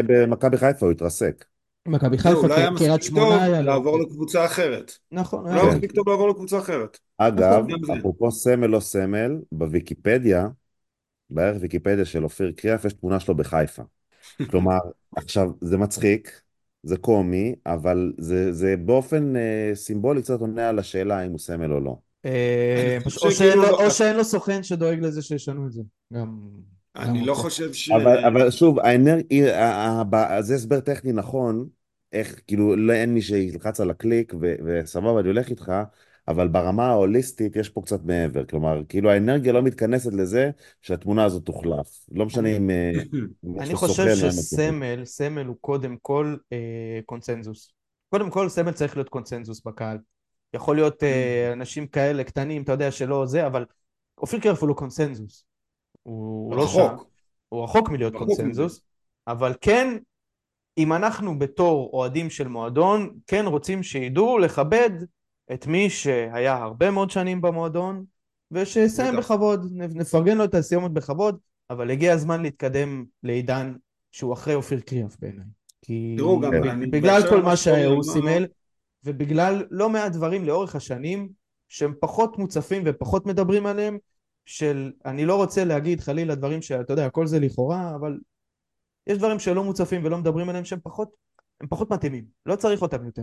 [0.06, 1.44] במכבי חיפה, הוא התרסק.
[1.88, 2.48] מכבי חיפה,
[2.78, 3.62] קריית שמונה היה...
[3.62, 4.92] לעבור לקבוצה אחרת.
[5.12, 5.54] נכון.
[5.54, 6.98] לא היה מספיק טוב לעבור לקבוצה אחרת.
[7.18, 10.48] אגב, נכון, אפרופו סמל לא סמל, בוויקיפדיה,
[11.30, 13.82] בערך ויקיפדיה של אופיר קריאף, יש תמונה שלו בחיפה.
[14.50, 14.78] כלומר,
[15.16, 16.40] עכשיו, זה מצחיק,
[16.82, 21.72] זה קומי, אבל זה, זה באופן אה, סימבולי קצת עונה על השאלה אם הוא סמל
[21.72, 21.96] או לא.
[22.24, 22.98] אה,
[23.82, 25.82] או שאין לו סוכן שדואג לזה שישנו את זה.
[26.14, 26.38] גם...
[26.96, 27.34] אני גם לא.
[27.34, 27.90] חושב ש...
[27.90, 30.02] אבל, אבל שוב, האנרגיה,
[30.40, 31.66] זה הסבר טכני נכון,
[32.12, 35.72] איך, כאילו, לא אין מי שילחץ על הקליק ו- וסבבה, אני הולך איתך,
[36.28, 38.44] אבל ברמה ההוליסטית יש פה קצת מעבר.
[38.44, 40.50] כלומר, כאילו האנרגיה לא מתכנסת לזה
[40.82, 42.06] שהתמונה הזאת תוחלף.
[42.12, 42.92] לא משנה אם אה,
[43.58, 44.14] אני חושב.
[44.14, 47.72] שסמל, סמל הוא קודם כל אה, קונצנזוס.
[48.10, 49.98] קודם כל סמל צריך להיות קונצנזוס בקהל.
[50.54, 53.64] יכול להיות אה, אנשים כאלה קטנים, אתה יודע שלא זה, אבל
[54.18, 55.44] אופיר קרף הוא לא קונצנזוס.
[56.02, 56.88] הוא לא שם,
[57.48, 58.14] הוא רחוק מלהיות.
[58.16, 58.80] קונצנזוס,
[59.26, 59.98] אבל כן,
[60.78, 64.90] אם אנחנו בתור אוהדים של מועדון, כן רוצים שידעו לכבד
[65.52, 68.04] את מי שהיה הרבה מאוד שנים במועדון,
[68.50, 69.16] ושיסיים.
[69.16, 71.38] בכבוד, נפרגן לו את הסיומת בכבוד,
[71.70, 73.74] אבל הגיע הזמן להתקדם לעידן
[74.12, 75.44] שהוא אחרי אופיר קריאף בעיניי.
[75.82, 78.46] כי גם בגלל כל מה שהוא אמר- סימל,
[79.04, 81.28] ובגלל לא מעט דברים לאורך השנים,
[81.68, 83.98] שהם פחות מוצפים ופחות מדברים עליהם,
[84.46, 88.18] של, אני לא רוצה להגיד חלילה דברים שאתה יודע, הכל זה לכאורה, אבל
[89.08, 91.10] יש דברים שלא מוצפים ולא מדברים עליהם שהם פחות,
[91.60, 93.22] הם פחות מתאימים, לא צריך אותם יותר.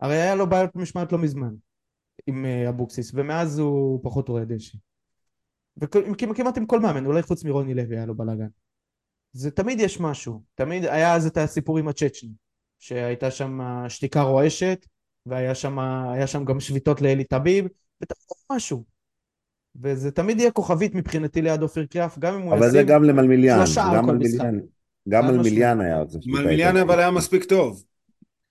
[0.00, 1.54] הרי היה לו בעיות משמעת לא מזמן
[2.26, 4.78] עם אה, אבוקסיס, ומאז הוא פחות רואה דשא.
[5.76, 8.48] וכמעט עם כל מאמן, אולי חוץ מרוני לוי היה לו בלאגן.
[9.32, 12.32] זה תמיד יש משהו, תמיד היה אז את הסיפור עם הצ'צ'ני,
[12.78, 14.86] שהייתה שם שתיקה רועשת,
[15.26, 15.78] והיה שם,
[16.26, 17.64] שם גם שביתות לאלי טביב,
[18.00, 18.18] ותמיד
[18.52, 18.84] משהו.
[19.82, 23.64] וזה תמיד יהיה כוכבית מבחינתי ליד אופיר קריאף, גם אם הוא אבל זה גם למלמיליאן,
[23.96, 24.58] גם כל מלמיליאן,
[25.08, 26.04] גם חד מלמיליאן היה.
[26.06, 26.90] זה שליטה מלמיליאן איטלקית.
[26.90, 27.84] אבל היה מספיק טוב.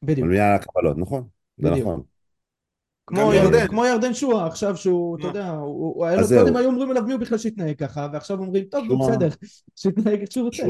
[0.03, 0.19] בדיוק.
[0.19, 1.23] מלמיליאן היה קבלות, נכון,
[1.57, 1.69] זה.
[1.69, 2.01] נכון.
[3.07, 3.67] כמו ירדן.
[3.67, 5.27] כמו ירדן שואה, עכשיו שהוא, אתה?
[5.27, 6.27] יודע, הוא, היה לו.
[6.27, 8.83] קודם היו אומרים עליו מי הוא בכלל שהתנהג ככה, ועכשיו אומרים, טוב.
[9.09, 9.29] בסדר,
[9.75, 10.65] שיתנהג איך שהוא רוצה.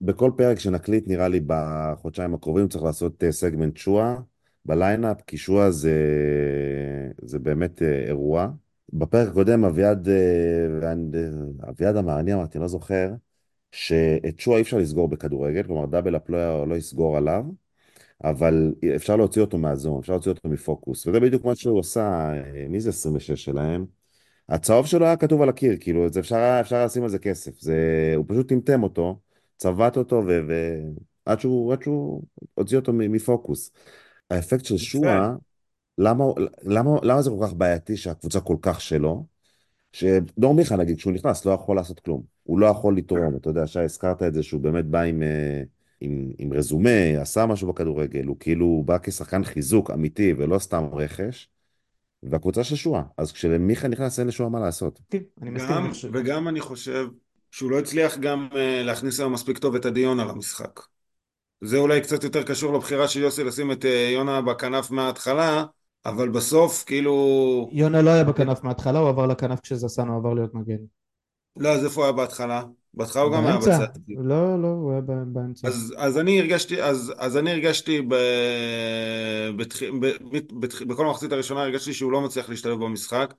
[0.00, 4.16] בכל פרק שנקליט, נראה לי בחודשיים הקרובים, צריך לעשות אה, סגמנט שועה
[4.64, 5.92] בליינאפ, כי שועה זה,
[7.22, 8.48] זה באמת אה, אירוע.
[8.92, 10.92] בפרק הקודם אביעד, אה,
[11.68, 13.10] אביעד אמר, אני אמרתי, לא זוכר,
[13.72, 17.44] שאת שועה אי אפשר לסגור בכדורגל, כלומר דאבל אפ לא, לא יסגור עליו,
[18.24, 22.66] אבל אפשר להוציא אותו מהזון, אפשר להוציא אותו מפוקוס, וזה בדיוק מה שהוא עשה, אה,
[22.68, 23.86] מי זה 26 שלהם?
[24.48, 27.60] הצהוב שלו היה כתוב על הקיר, כאילו, זה אפשר, אפשר לשים על זה כסף.
[27.60, 29.20] זה, הוא פשוט טמטם אותו,
[29.56, 30.80] צבט אותו, ו, ו,
[31.24, 32.22] עד שהוא, עד שהוא
[32.54, 33.70] הוציא אותו מפוקוס.
[34.30, 35.34] האפקט של שועה,
[35.98, 36.24] למה,
[36.62, 39.26] למה, למה זה כל כך בעייתי שהקבוצה כל כך שלו?
[39.92, 42.37] שדור מיכה, נגיד, כשהוא נכנס, לא יכול לעשות כלום.
[42.48, 45.62] הוא לא יכול לתרום, אתה יודע, שי, הזכרת את זה, שהוא באמת בא עם, אה,
[46.00, 51.48] עם, עם רזומה, עשה משהו בכדורגל, הוא כאילו בא כשחקן חיזוק אמיתי ולא סתם רכש,
[52.22, 53.02] והקבוצה של שועה.
[53.16, 55.00] אז כשמיכה נכנס, אין לשועה מה לעשות.
[55.00, 55.70] מסכים, אני מסכים.
[55.70, 57.06] גם, אני חושב- וגם אני חושב
[57.50, 60.80] שהוא לא הצליח גם אה, להכניס היום מספיק טוב את עדי יונה למשחק.
[61.64, 65.64] זה אולי קצת יותר קשור לבחירה של יוסי לשים את אה, יונה בכנף מההתחלה,
[66.06, 67.68] אבל בסוף כאילו...
[67.72, 70.76] יונה לא היה בכנף מההתחלה, הוא עבר לכנף כשזסנו עבר להיות מגן.
[71.60, 72.62] לא, אז איפה הוא היה בהתחלה?
[72.94, 73.56] בהתחלה הוא גם היה.
[73.56, 73.86] בצד.
[74.08, 75.68] לא, לא, הוא היה באמצע.
[75.68, 78.14] אז, אז אני הרגשתי, אז, אז אני הרגשתי ב,
[79.56, 80.06] בתח, ב,
[80.60, 83.34] בתח, בכל המחצית הראשונה הרגשתי שהוא לא מצליח להשתלב במשחק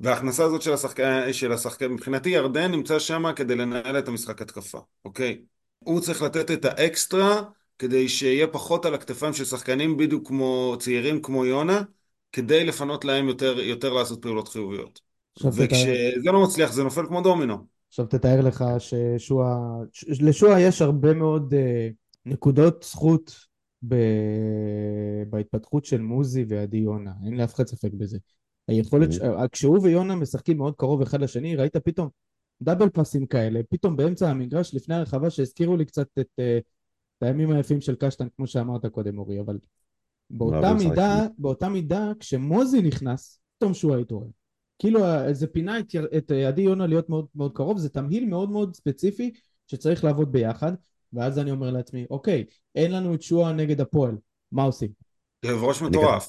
[0.00, 4.78] וההכנסה הזאת של השחקן, של השחקן, מבחינתי ירדן נמצא שם כדי לנהל את המשחק התקפה,
[5.04, 5.40] אוקיי?
[5.78, 7.42] הוא צריך לתת את האקסטרה
[7.78, 11.82] כדי שיהיה פחות על הכתפיים של שחקנים בדיוק כמו צעירים כמו יונה
[12.32, 15.07] כדי לפנות להם יותר, יותר לעשות פעולות חיוביות.
[15.38, 17.56] עכשיו תתאר- וכשזה לא מצליח זה נופל כמו דומינו.
[17.88, 19.78] עכשיו תתאר לך ששועה,
[20.20, 21.88] לשועה יש הרבה מאוד אה,
[22.26, 23.34] נקודות זכות
[23.88, 23.94] ב...
[25.30, 28.18] בהתפתחות של מוזי ועדי יונה, אין לאף אחד ספק בזה.
[28.68, 29.18] היכולת, ש...
[29.52, 32.08] כשהוא ויונה משחקים מאוד קרוב אחד לשני, ראית פתאום
[32.62, 36.58] דאבל פאסים כאלה, פתאום באמצע המגרש לפני הרחבה שהזכירו לי קצת את, אה,
[37.18, 39.58] את הימים היפים של קשטן, כמו שאמרת קודם אורי, אבל
[40.30, 41.26] באותה מידה.
[41.38, 44.26] באותה מידה, כשמוזי נכנס, פתאום שועה התעורר.
[44.78, 45.00] כאילו
[45.32, 49.32] זה פינה את, את עדי יונה להיות מאוד מאוד קרוב, זה תמהיל מאוד מאוד ספציפי
[49.66, 50.72] שצריך לעבוד ביחד,
[51.12, 54.16] ואז אני אומר לעצמי, אוקיי, אין לנו את שועה נגד הפועל,
[54.52, 54.88] מה עושים?
[55.42, 56.28] כאב ראש מטורף.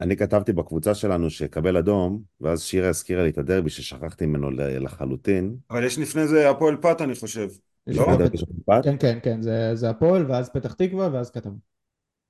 [0.00, 5.56] אני כתבתי בקבוצה שלנו שקבל אדום, ואז שירה הזכירה לי את הדרבי ששכחתי ממנו לחלוטין.
[5.70, 7.48] אבל יש לפני זה הפועל פת אני חושב.
[7.86, 8.06] לא?
[8.82, 11.50] כן, כן, כן, זה, זה הפועל, ואז פתח תקווה, ואז כתב.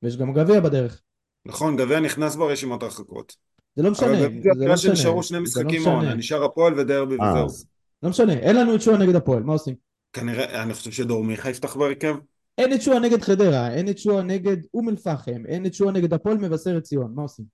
[0.02, 1.02] ויש גם גביע בדרך.
[1.46, 3.36] נכון, גביע נכנס ברשימות הרחקות.
[3.76, 5.92] זה לא משנה, אבל זה לא משנה, שנשארו שני לא משחקים משנה.
[5.94, 7.66] מהעונה, נשאר הפועל ודרבי אה, וזהו.
[8.02, 9.74] לא משנה, אין לנו את שועה נגד הפועל, מה עושים?
[10.12, 12.14] כנראה, אני חושב שדור מיכה יפתח בהרכב.
[12.58, 15.92] אין את שועה נגד חדרה, אין את שועה נגד אום אל פחם, אין את שועה
[15.92, 17.44] נגד הפועל מבשרת ציון, מה עושים?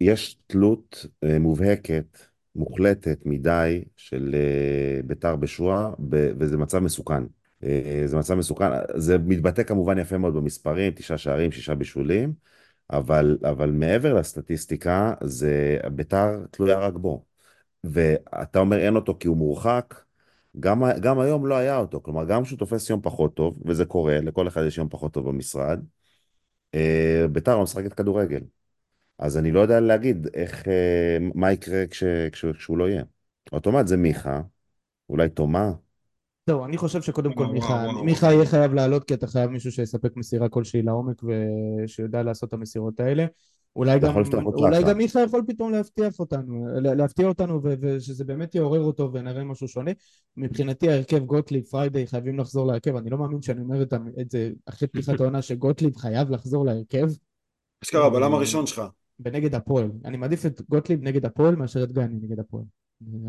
[0.00, 2.18] יש תלות אה, מובהקת,
[2.56, 7.22] מוחלטת מדי של אה, ביתר בשועה, וזה מצב מסוכן.
[8.06, 8.64] זה מצב מסוכן,
[8.96, 12.32] זה מתבטא כמובן יפה מאוד במספרים, תשעה שערים, שישה בישולים,
[12.90, 17.24] אבל, אבל מעבר לסטטיסטיקה, זה ביתר תלויה רק בו.
[17.84, 19.94] ואתה אומר אין אותו כי הוא מורחק,
[20.60, 24.20] גם, גם היום לא היה אותו, כלומר, גם כשהוא תופס יום פחות טוב, וזה קורה,
[24.20, 25.84] לכל אחד יש יום פחות טוב במשרד,
[26.74, 28.40] אה, בית"ר לא משחקת כדורגל.
[29.18, 33.04] אז אני לא יודע להגיד איך, אה, מה יקרה כש, כש, כשהוא לא יהיה.
[33.52, 34.42] אוטומט זה מיכה,
[35.08, 35.72] אולי תומה.
[36.46, 37.86] זהו, אני חושב שקודם כל מיכה.
[38.04, 41.22] מיכה יהיה חייב לעלות כי אתה חייב מישהו שיספק מסירה כלשהי לעומק
[41.84, 43.26] ושיודע לעשות את המסירות האלה.
[43.76, 44.12] אולי גם,
[44.46, 44.82] אולי.
[44.84, 49.68] גם מיכה יכול פתאום להבטיח אותנו, לה- להפתיע אותנו ושזה באמת יעורר אותו ונראה משהו
[49.68, 49.90] שונה.
[50.36, 53.82] מבחינתי ההרכב גוטליב, פריידי חייבים לחזור להרכב, אני לא מאמין שאני אומר
[54.20, 57.08] את זה אחרי פתיחת העונה שגוטליב חייב לחזור להרכב
[57.84, 58.82] אשכרה, הבלם הראשון שלך.
[59.24, 59.90] ונגד הפועל.
[60.04, 62.64] אני מעדיף את גוטליב נגד הפועל מאשר את גני נגד הפועל.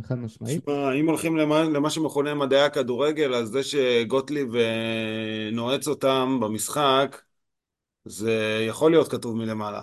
[0.04, 0.62] חד משמעית.
[0.62, 7.22] תשמע, אם הולכים למה, למה שמכונה מדעי הכדורגל, אז זה שגוטליב אה, נועץ אותם במשחק,
[8.06, 9.82] זה יכול להיות כתוב מלמעלה.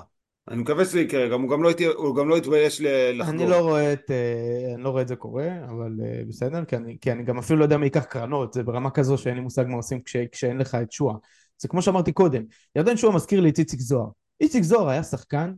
[0.48, 3.34] אני מקווה שזה יקרה, גם, הוא, גם לא, יתהיה- הוא גם לא יתבייש ל- לחגוג.
[3.40, 6.76] אני לא רואה את, אה, אני לא רואה את זה קורה, אבל אה, בסדר, כי
[6.76, 9.40] אני, כי אני גם אפילו לא יודע מי ייקח קרנות, זה ברמה כזו שאין לי
[9.40, 11.16] מושג מה עושים כש, כשאין לך את שועה.
[11.58, 12.42] זה כמו שאמרתי קודם,
[12.76, 14.08] ירדן שועה מזכיר לי את איציק זוהר.
[14.40, 15.52] איציק זוהר היה שחקן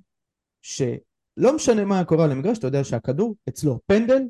[1.38, 3.78] שלא משנה מה קורה על המגרש, אתה יודע שהכדור אצלו.
[3.86, 4.22] פנדל,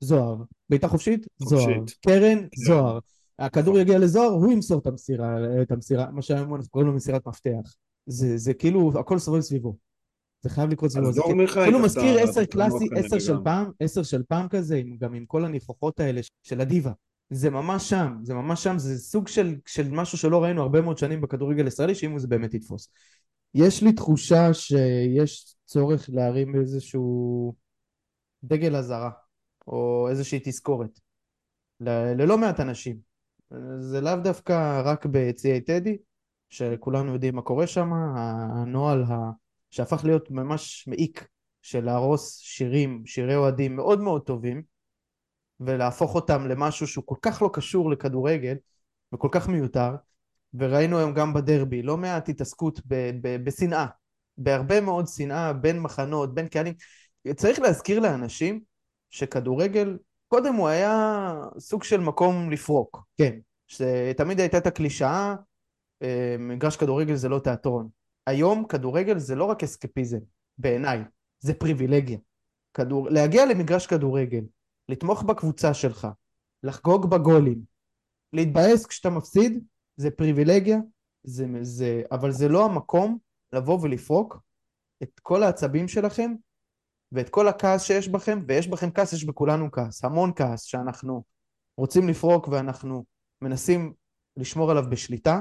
[0.00, 0.36] זוהר.
[0.68, 1.78] בעיטה חופשית, זוהר.
[1.80, 1.98] חופשית.
[2.06, 2.98] קרן, זוהר.
[3.38, 7.26] הכדור יגיע לזוהר, הוא ימסור את המסירה, את המסירה, מה שהיום אנחנו קוראים לו מסירת
[7.26, 7.74] מפתח.
[8.06, 9.76] זה, זה כאילו, הכל סובב סביבו.
[10.40, 11.12] זה חייב לקרות סביבו.
[11.12, 13.36] זה כאילו- כאילו מזכיר את עשר קלאסי, עשר של.
[13.44, 16.92] פעם, עשר של פעם כזה, גם עם כל הניחוחות האלה של הדיבה.
[17.30, 20.98] זה ממש שם, זה ממש שם, זה סוג של, של משהו שלא ראינו הרבה מאוד
[20.98, 22.88] שנים בכדורגל הישראלי, שאם זה באמת יתפוס.
[23.54, 27.54] יש לי תחושה שיש צורך להרים איזשהו
[28.44, 29.10] דגל אזהרה,
[29.66, 31.00] או איזושהי תזכורת,
[31.80, 32.98] ל- ללא מעט אנשים.
[33.78, 35.96] זה לאו דווקא רק ביציעי טדי,
[36.50, 39.30] שכולנו יודעים מה קורה שם, הנוהל ה...
[39.70, 41.28] שהפך להיות ממש מעיק
[41.62, 44.62] של להרוס שירים, שירי אוהדים מאוד מאוד טובים,
[45.60, 48.56] ולהפוך אותם למשהו שהוא כל כך לא קשור לכדורגל,
[49.14, 49.90] וכל כך מיותר,
[50.54, 53.86] וראינו היום גם בדרבי, לא מעט התעסקות ב- ב- בשנאה,
[54.38, 56.74] בהרבה מאוד שנאה בין מחנות, בין קהלים.
[57.36, 58.60] צריך להזכיר לאנשים
[59.10, 65.34] שכדורגל, קודם הוא היה סוג של מקום לפרוק, כן, שתמיד הייתה את הקלישאה,
[66.02, 67.88] אה, מגרש כדורגל זה לא תיאטרון.
[68.26, 70.18] היום כדורגל זה לא רק אסקפיזם,
[70.58, 71.00] בעיניי,
[71.40, 72.18] זה פריבילגיה.
[72.74, 73.10] כדור...
[73.10, 74.44] להגיע למגרש כדורגל,
[74.88, 76.08] לתמוך בקבוצה שלך,
[76.62, 77.62] לחגוג בגולים,
[78.32, 79.64] להתבאס כשאתה מפסיד,
[79.96, 80.78] זה פריבילגיה,
[81.22, 83.18] זה, זה, אבל זה לא המקום
[83.52, 84.38] לבוא ולפרוק
[85.02, 86.32] את כל העצבים שלכם
[87.12, 91.22] ואת כל הכעס שיש בכם, ויש בכם כעס, יש בכולנו כעס, המון כעס שאנחנו
[91.76, 93.04] רוצים לפרוק ואנחנו
[93.42, 93.92] מנסים
[94.36, 95.40] לשמור עליו בשליטה,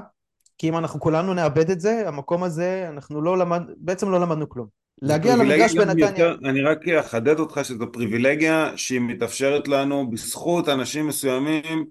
[0.57, 4.49] כי אם אנחנו כולנו נאבד את זה, המקום הזה, אנחנו לא למד, בעצם לא למדנו
[4.49, 4.67] כלום.
[5.01, 11.07] להגיע למגרש בנתניה, יותר- אני רק אחדד אותך שזו פריבילגיה שהיא מתאפשרת לנו בזכות אנשים
[11.07, 11.85] מסוימים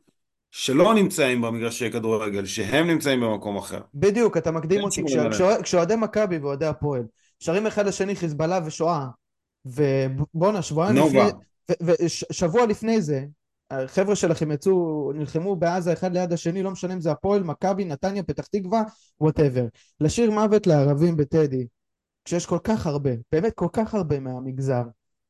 [0.50, 3.80] שלא נמצאים במגרשי כדורגל, שהם נמצאים במקום אחר.
[3.94, 5.02] בדיוק, אתה מקדים אותי,
[5.62, 7.02] כשאוהדי מכבי ואוהדי הפועל
[7.38, 9.06] שרים אחד לשני חיזבאללה ושואה,
[9.64, 11.28] ובואנה, שבועיים נובה.
[11.70, 13.24] לפני, ושבוע לפני זה,
[13.70, 18.22] החבר'ה שלכם יצאו, נלחמו בעזה אחד ליד השני, לא משנה אם זה הפועל, מכבי, נתניה,
[18.22, 18.82] פתח תקווה,
[19.20, 19.64] וואטאבר.
[20.00, 21.66] לשיר מוות לערבים בטדי,
[22.24, 24.82] כשיש כל כך הרבה, באמת כל כך הרבה מהמגזר,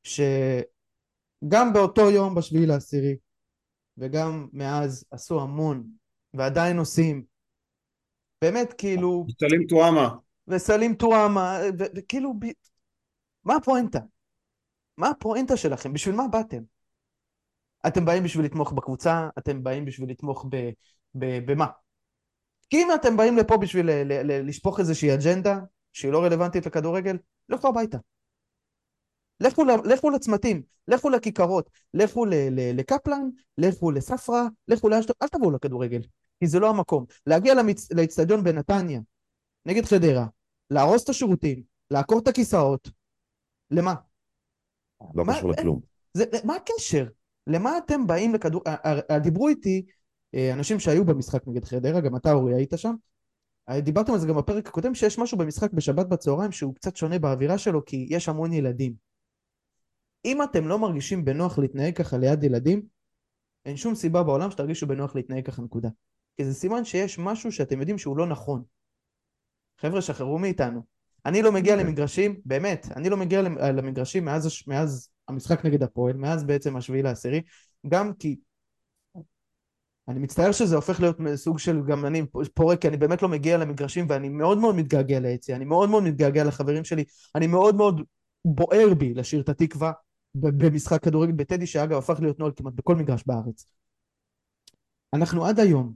[0.02, 3.16] שגם באותו יום בשביעי לעשירי,
[3.98, 5.84] וגם מאז עשו המון,
[6.34, 7.24] ועדיין עושים.
[8.42, 10.16] באמת, כאילו, סלים טועמה.
[10.48, 12.52] וסלים טועמה, וכאילו, ב-
[13.44, 13.98] מה הפואנטה?
[14.96, 15.92] מה הפואנטה שלכם?
[15.92, 16.62] בשביל מה באתם?
[17.86, 19.28] אתם באים בשביל לתמוך בקבוצה?
[19.38, 20.56] אתם באים בשביל לתמוך ב...
[21.14, 21.66] ב- במה?
[22.70, 25.58] כי אם אתם באים לפה בשביל ל- ל- לשפוך איזושהי אג'נדה
[25.92, 27.16] שהיא לא רלוונטית לכדורגל,
[27.48, 27.98] לכו הביתה.
[29.40, 35.50] לכו, לכו לצמתים, לכו לכיכרות, לכו ל- ל- לקפלן, לכו לספרא, לכו לאשדוד, אל תבואו
[35.50, 36.00] לכדורגל,
[36.40, 37.04] כי זה לא המקום.
[37.26, 37.54] להגיע
[37.94, 39.00] לאצטדיון בנתניה,
[39.66, 40.26] נגד חדרה,
[40.70, 42.90] להרוס את השירותים, לעקור את הכיסאות,
[43.70, 43.94] למה?
[45.14, 45.80] לא מה- קשור לכלום.
[46.14, 47.06] זה, מה הקשר?
[47.46, 48.62] למה אתם באים לכדור...
[49.22, 49.86] דיברו איתי
[50.34, 52.94] אה, אנשים שהיו במשחק נגד חדרה, גם אתה אורי היית שם.
[53.68, 57.18] אה, דיברתם על זה גם בפרק הקודם, שיש משהו במשחק בשבת בצהריים שהוא קצת שונה
[57.18, 59.09] באווירה שלו, כי יש המון ילדים.
[60.24, 62.82] אם אתם לא מרגישים בנוח להתנהג ככה ליד ילדים,
[63.64, 65.88] אין שום סיבה בעולם שתרגישו בנוח להתנהג ככה נקודה.
[66.36, 68.62] כי זה סימן שיש משהו שאתם יודעים שהוא לא נכון.
[69.80, 70.82] חבר'ה, שחררו מאיתנו.
[71.26, 71.86] אני לא מגיע אוקיי.
[71.86, 77.02] למגרשים, באמת, אני לא מגיע למ- למגרשים מאז, מאז המשחק נגד הפועל, מאז בעצם השביעי
[77.02, 77.42] לעשירי,
[77.88, 78.36] גם כי
[80.08, 82.22] אני מצטער שזה הופך להיות סוג של גם אני
[82.54, 86.02] פורק, כי אני באמת לא מגיע למגרשים ואני מאוד מאוד מתגעגע ליציאה, אני מאוד מאוד
[86.02, 87.04] מתגעגע לחברים שלי,
[87.34, 88.02] אני מאוד מאוד
[88.44, 89.92] בוער בי לשיר את התקווה
[90.34, 93.66] במשחק כדורגל בטדי, שאגב הפך להיות נוהל כמעט בכל מגרש בארץ.
[95.14, 95.94] אנחנו עד היום,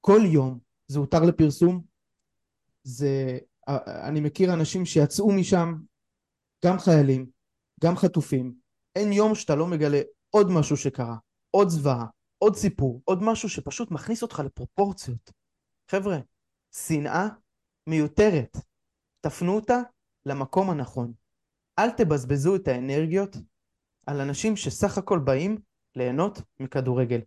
[0.00, 1.84] כל יום, זה הותר לפרסום,
[2.82, 3.38] זה,
[4.08, 5.74] אני מכיר אנשים שיצאו משם,
[6.64, 7.26] גם חיילים,
[7.84, 8.54] גם חטופים,
[8.96, 11.16] אין יום שאתה לא מגלה עוד משהו שקרה,
[11.50, 12.06] עוד זוועה,
[12.38, 15.30] עוד סיפור, עוד משהו שפשוט מכניס אותך לפרופורציות.
[15.90, 16.18] חבר'ה,
[16.76, 17.28] שנאה
[17.88, 18.56] מיותרת.
[19.20, 19.78] תפנו אותה
[20.26, 21.12] למקום הנכון.
[21.78, 23.36] אל תבזבזו את האנרגיות
[24.06, 25.58] על אנשים שסך הכל באים
[25.96, 27.20] ליהנות מכדורגל.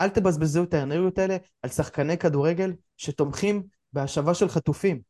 [0.00, 3.62] אל תבזבזו את האנרגיות האלה על שחקני כדורגל שתומכים
[3.92, 5.00] בהשבה של חטופים.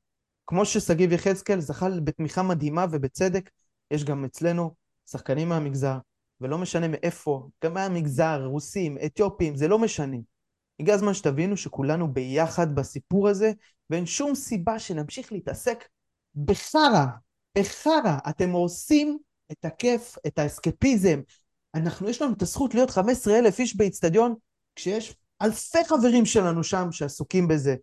[0.47, 3.51] כמו ששגיב יחזקאל זכה בתמיכה מדהימה ובצדק,
[3.91, 4.75] יש גם אצלנו
[5.07, 5.99] שחקנים מהמגזר,
[6.41, 10.17] ולא משנה מאיפה, גם מהמגזר, רוסים, אתיופים, זה לא משנה.
[10.81, 13.53] הגיע הזמן שתבינו שכולנו ביחד בסיפור הזה,
[13.91, 15.89] ואין שום סיבה שנמשיך להתעסק
[16.45, 17.05] בחרא,
[17.59, 18.19] בחרא.
[18.29, 19.19] אתם הורסים
[19.53, 21.21] את הכיף, את האסקפיזם.
[21.75, 24.35] אנחנו, יש לנו את הזכות להיות 15 אלף איש באיצטדיון,
[24.77, 27.77] כשיש אלפי חברים שלנו שם שעסוקים בזה.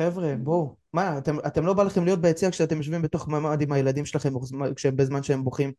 [0.00, 0.76] חבר'ה, בואו.
[0.92, 4.32] מה, אתם, אתם לא בא לכם להיות ביציע כשאתם יושבים בתוך ממ"ד עם הילדים שלכם
[4.96, 5.72] בזמן שהם בוכים,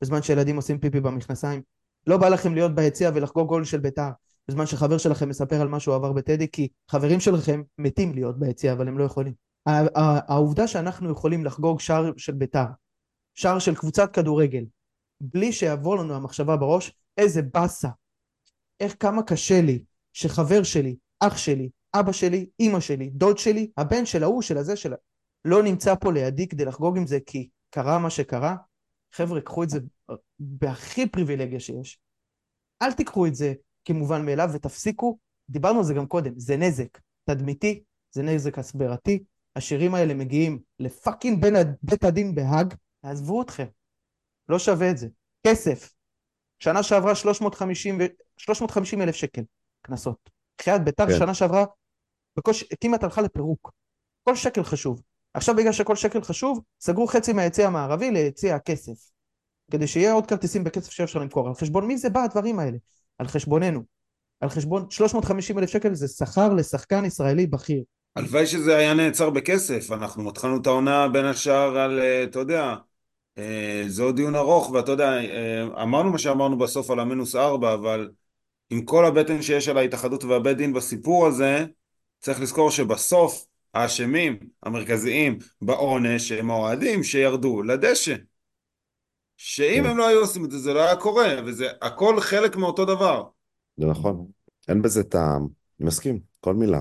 [0.00, 1.62] בזמן שילדים עושים פיפי במכנסיים?
[2.06, 4.10] לא בא לכם להיות ביציע ולחגוג גול של בית"ר,
[4.48, 8.72] בזמן שחבר שלכם מספר על מה שהוא עבר בטדי, כי חברים שלכם מתים להיות ביציע,
[8.72, 9.32] אבל הם לא יכולים.
[10.28, 12.64] העובדה שאנחנו יכולים לחגוג שער של בית"ר,
[13.38, 14.64] שער של קבוצת כדורגל,
[15.20, 17.88] בלי שיעבור לנו המחשבה בראש, איזה באסה.
[18.80, 24.06] איך כמה קשה לי שחבר שלי, אח שלי, אבא שלי, אימא שלי, דוד שלי, הבן
[24.06, 24.96] של ההוא, של הזה, של ה...
[25.44, 28.56] לא נמצא פה לידי כדי לחגוג עם זה כי קרה מה שקרה.
[29.12, 29.78] חבר'ה, קחו את זה
[30.38, 31.98] בהכי פריבילגיה שיש.
[32.82, 35.18] אל תיקחו את זה כמובן מאליו ותפסיקו,
[35.50, 39.24] דיברנו על זה גם קודם, זה נזק תדמיתי, זה נזק הסברתי,
[39.56, 41.46] השירים האלה מגיעים לפאקינג
[41.82, 43.66] בית הדין בהאג, עזבו אתכם,
[44.48, 45.08] לא שווה את זה.
[45.46, 45.94] כסף,
[46.58, 48.04] שנה שעברה 350, ו...
[48.36, 49.42] 350 אלף שקל
[49.82, 50.30] קנסות.
[50.62, 51.18] חיית ביתר כן.
[51.18, 51.64] שנה שעברה
[52.36, 52.64] בקוש...
[52.80, 53.72] כמעט הלכה לפירוק.
[54.24, 55.02] כל שקל חשוב.
[55.34, 59.10] עכשיו בגלל שכל שקל חשוב, סגרו חצי מהיציא המערבי ליציא הכסף.
[59.70, 61.48] כדי שיהיה עוד כרטיסים בכסף שאפשר למכור.
[61.48, 62.76] על חשבון מי זה בא הדברים האלה?
[63.18, 63.82] על חשבוננו.
[64.40, 67.82] על חשבון 350 אלף שקל זה שכר לשחקן ישראלי בכיר.
[68.16, 72.74] הלוואי שזה היה נעצר בכסף, אנחנו התחלנו את העונה בין השאר על, אה, אתה יודע,
[73.88, 78.10] זה עוד דיון ארוך, ואתה יודע, אה, אמרנו מה שאמרנו בסוף על המינוס ארבע, אבל
[78.70, 81.66] עם כל הבטן שיש על ההתאחדות והבית דין בסיפור הזה,
[82.20, 88.14] צריך לזכור שבסוף האשמים המרכזיים בעונש הם האוהדים שירדו לדשא.
[89.36, 89.90] שאם כן.
[89.90, 93.24] הם לא היו עושים את זה, זה לא היה קורה, וזה הכל חלק מאותו דבר.
[93.76, 94.26] זה נכון,
[94.68, 95.48] אין בזה טעם,
[95.80, 96.80] אני מסכים, כל מילה.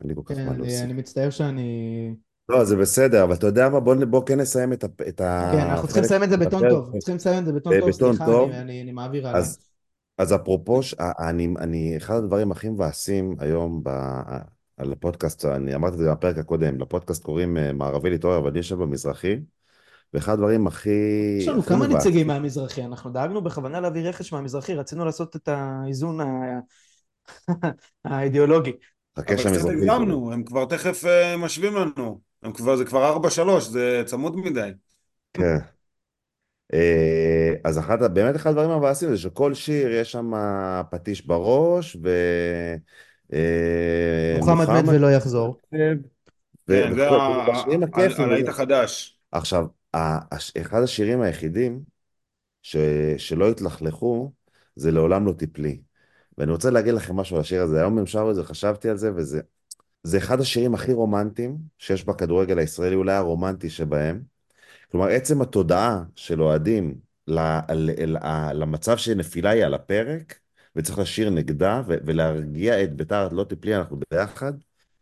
[0.00, 0.80] אין לי כל כך כן, מה להוסיף.
[0.84, 2.10] אני מצטער שאני...
[2.50, 5.50] לא, זה בסדר, אבל אתה יודע מה, בוא, בוא כן נסיים את, את ה...
[5.52, 8.26] כן, אנחנו צריכים לסיים את זה בטון טוב, צריכים לסיים את זה בטון טוב, סליחה,
[8.26, 8.50] טוב.
[8.50, 9.38] אני, אני, אני מעביר הלאה.
[9.38, 9.58] אז,
[10.18, 13.90] אז אפרופו, אני, אני, אחד הדברים הכי מבאסים היום ב,
[14.76, 18.58] על הפודקאסט, אני אמרתי את זה בפרק הקודם, לפודקאסט קוראים אה, מערבי להתעורר, אבל אני
[18.58, 19.36] יושב במזרחי,
[20.14, 20.90] ואחד הדברים הכי...
[21.38, 26.18] יש לנו כמה נציגים מהמזרחי, אנחנו דאגנו בכוונה להביא רכש מהמזרחי, רצינו לעשות את האיזון
[28.04, 28.72] האידיאולוגי.
[29.18, 29.74] חכה שהמזרחי...
[29.74, 32.20] אבל הגזמנו, הם כבר תכף uh, משווים לנו,
[32.54, 33.20] כבר, זה כבר
[33.58, 34.70] 4-3, זה צמוד מדי.
[35.32, 35.56] כן.
[36.72, 40.32] אה, אז אחת, באמת אחד הדברים המבאסים זה שכל שיר יש שם
[40.90, 42.08] פטיש בראש ו...
[43.32, 45.56] אה, מוחמד מת ולא יחזור.
[45.70, 45.98] כן,
[46.66, 49.18] זה הלהיט החדש.
[49.32, 49.66] עכשיו,
[50.60, 51.80] אחד השירים היחידים
[52.62, 52.76] ש,
[53.16, 54.32] שלא התלכלכו,
[54.76, 55.80] זה לעולם לא תיפלי.
[56.38, 57.78] ואני רוצה להגיד לכם משהו על השיר הזה.
[57.78, 59.40] היום הם שרו את זה, חשבתי על זה, וזה
[60.02, 64.22] זה אחד השירים הכי רומנטיים שיש בכדורגל הישראלי, אולי הרומנטי שבהם.
[64.90, 66.98] כלומר, עצם התודעה של אוהדים
[68.54, 70.38] למצב שנפילה היא על הפרק,
[70.76, 74.52] וצריך לשיר נגדה ולהרגיע את ביתר, לא תיפלי, אנחנו ביחד,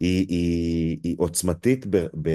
[0.00, 2.30] היא, היא, היא עוצמתית ב, ב,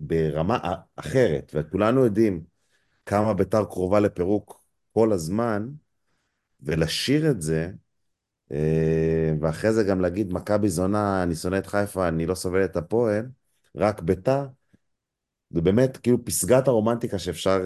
[0.00, 0.58] ברמה
[0.96, 2.44] אחרת, וכולנו יודעים
[3.06, 4.62] כמה ביתר קרובה לפירוק
[4.92, 5.68] כל הזמן,
[6.60, 7.70] ולשיר את זה,
[9.40, 13.26] ואחרי זה גם להגיד מכבי זונה, אני שונא את חיפה, אני לא סובל את הפועל,
[13.76, 14.46] רק ביתר,
[15.50, 17.60] זה באמת כאילו פסגת הרומנטיקה שאפשר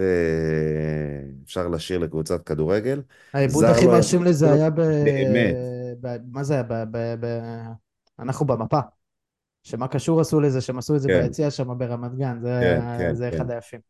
[1.56, 3.02] אה, לשיר לקבוצת כדורגל.
[3.34, 4.80] העיבוד הכי לא מרשים לזה היה ב...
[4.80, 5.54] באמת.
[6.32, 6.64] מה זה היה?
[8.18, 8.80] אנחנו במפה.
[9.62, 11.22] שמה קשור עשו לזה, שהם עשו את זה כן.
[11.22, 13.36] ביציע שם ברמת גן, זה, כן, כן, זה כן.
[13.36, 13.80] אחד היפים.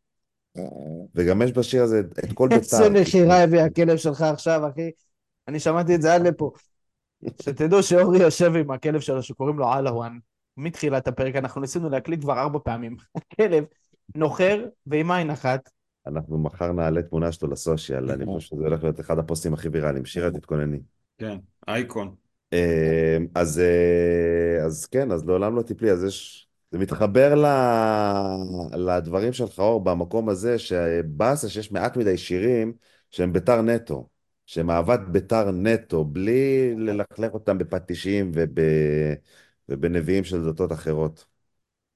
[1.14, 2.58] וגם יש בשיר הזה את כל בית"ר.
[2.60, 4.90] איזה מכירה הביא הכלב שלך עכשיו, אחי.
[5.48, 6.52] אני שמעתי את זה עד לפה.
[7.42, 10.18] שתדעו שאורי יושב עם הכלב שלו שקוראים לו עלאוואן.
[10.56, 12.96] מתחילת הפרק אנחנו ניסינו להקליט כבר ארבע פעמים.
[13.14, 13.64] הכלב
[14.14, 15.70] נוחר ועם עין אחת.
[16.06, 20.04] אנחנו מחר נעלה תמונה שלו לסושיאל, אני חושב שזה הולך להיות אחד הפוסטים הכי ויראליים.
[20.04, 20.78] שירה, תתכונני.
[21.18, 21.36] כן,
[21.68, 22.14] אייקון.
[22.52, 27.46] אה, אז, אה, אז כן, אז לעולם לא תיפלי, אז יש, זה מתחבר ל,
[28.76, 32.72] לדברים שלך, אור, במקום הזה, שבאסה שיש מעט מדי שירים
[33.10, 34.08] שהם ביתר נטו,
[34.48, 38.58] שהם אהבת ביתר נטו, בלי ללכלך אותם בפטישים וב,
[39.68, 41.24] ובנביאים של דתות אחרות.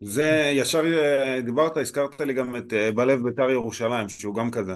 [0.00, 4.72] זה ישר אה, דיברת, הזכרת לי גם את אה, בלב בית"ר ירושלים, שהוא גם כזה.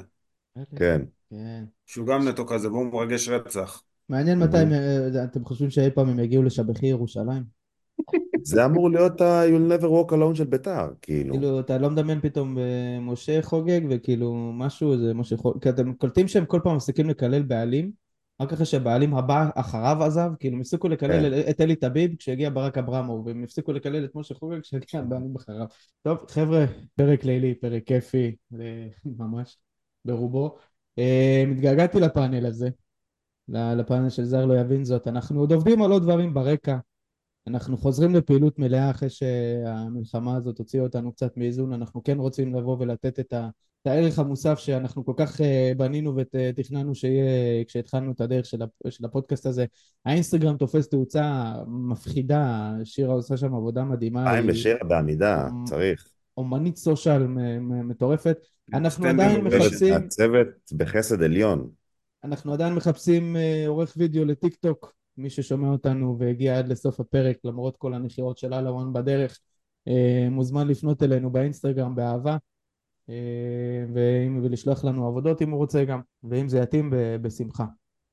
[0.76, 1.02] כן.
[1.30, 1.64] כן.
[1.86, 3.82] שהוא גם נטו כזה, והוא מרגש רצח.
[4.08, 7.55] מעניין מתי הם- אה, אתם חושבים שאי פעם הם יגיעו לשבחי ירושלים?
[8.46, 11.34] זה אמור להיות ה-You'll never walk alone של ביתר, כאילו.
[11.34, 15.94] כאילו, אתה לא מדמיין פתאום אה, משה חוגג וכאילו משהו, זה משה חוגג, כי אתם
[15.94, 17.90] קולטים שהם כל פעם מפסיקים לקלל בעלים,
[18.40, 21.50] רק אחרי שהבעלים הבא אחריו עזב, כאילו הם הפסיקו לקלל כן.
[21.50, 25.66] את אלי טביב כשהגיע ברק אברמוב, והם הפסיקו לקלל את משה חוגג כשהגיע הבעלים אחריו.
[26.02, 28.36] טוב, חבר'ה, פרק לילי, פרק כיפי,
[29.04, 29.58] ממש,
[30.04, 30.56] ברובו.
[30.98, 32.68] אה, מתגעגעתי לפאנל הזה,
[33.48, 35.08] לפאנל של זר לא יבין זאת.
[35.08, 36.76] אנחנו עוד עובדים על עוד דברים ברקע.
[37.46, 42.76] אנחנו חוזרים לפעילות מלאה אחרי שהמלחמה הזאת הוציאה אותנו קצת מאיזון, אנחנו כן רוצים לבוא
[42.80, 43.48] ולתת את, ה,
[43.82, 49.04] את הערך המוסף שאנחנו כל כך אה, בנינו ותכננו שיהיה כשהתחלנו את הדרך של, של
[49.04, 49.64] הפודקאסט הזה.
[50.04, 54.30] האינסטגרם תופס תאוצה מפחידה, שירה עושה שם עבודה מדהימה.
[54.30, 56.08] חיים היא ושירה בעמידה, צריך.
[56.36, 57.26] אומנית סושיאל
[57.60, 58.38] מטורפת.
[58.74, 59.44] אנחנו עדיין.
[59.44, 61.70] מחפשים, הצוות בחסד עליון.
[62.24, 67.36] אנחנו עדיין מחפשים אה, עורך וידאו לטיק טוק, מי ששומע אותנו והגיע עד לסוף הפרק
[67.44, 69.38] למרות כל הנחירות של אללה בדרך,
[69.88, 72.36] אה, מוזמן לפנות אלינו באינסטגרם באהבה
[73.10, 73.14] אה,
[73.94, 76.92] ואם- ולשלוח לנו עבודות אם הוא רוצה גם, ואם זה יתאים
[77.22, 77.64] בשמחה.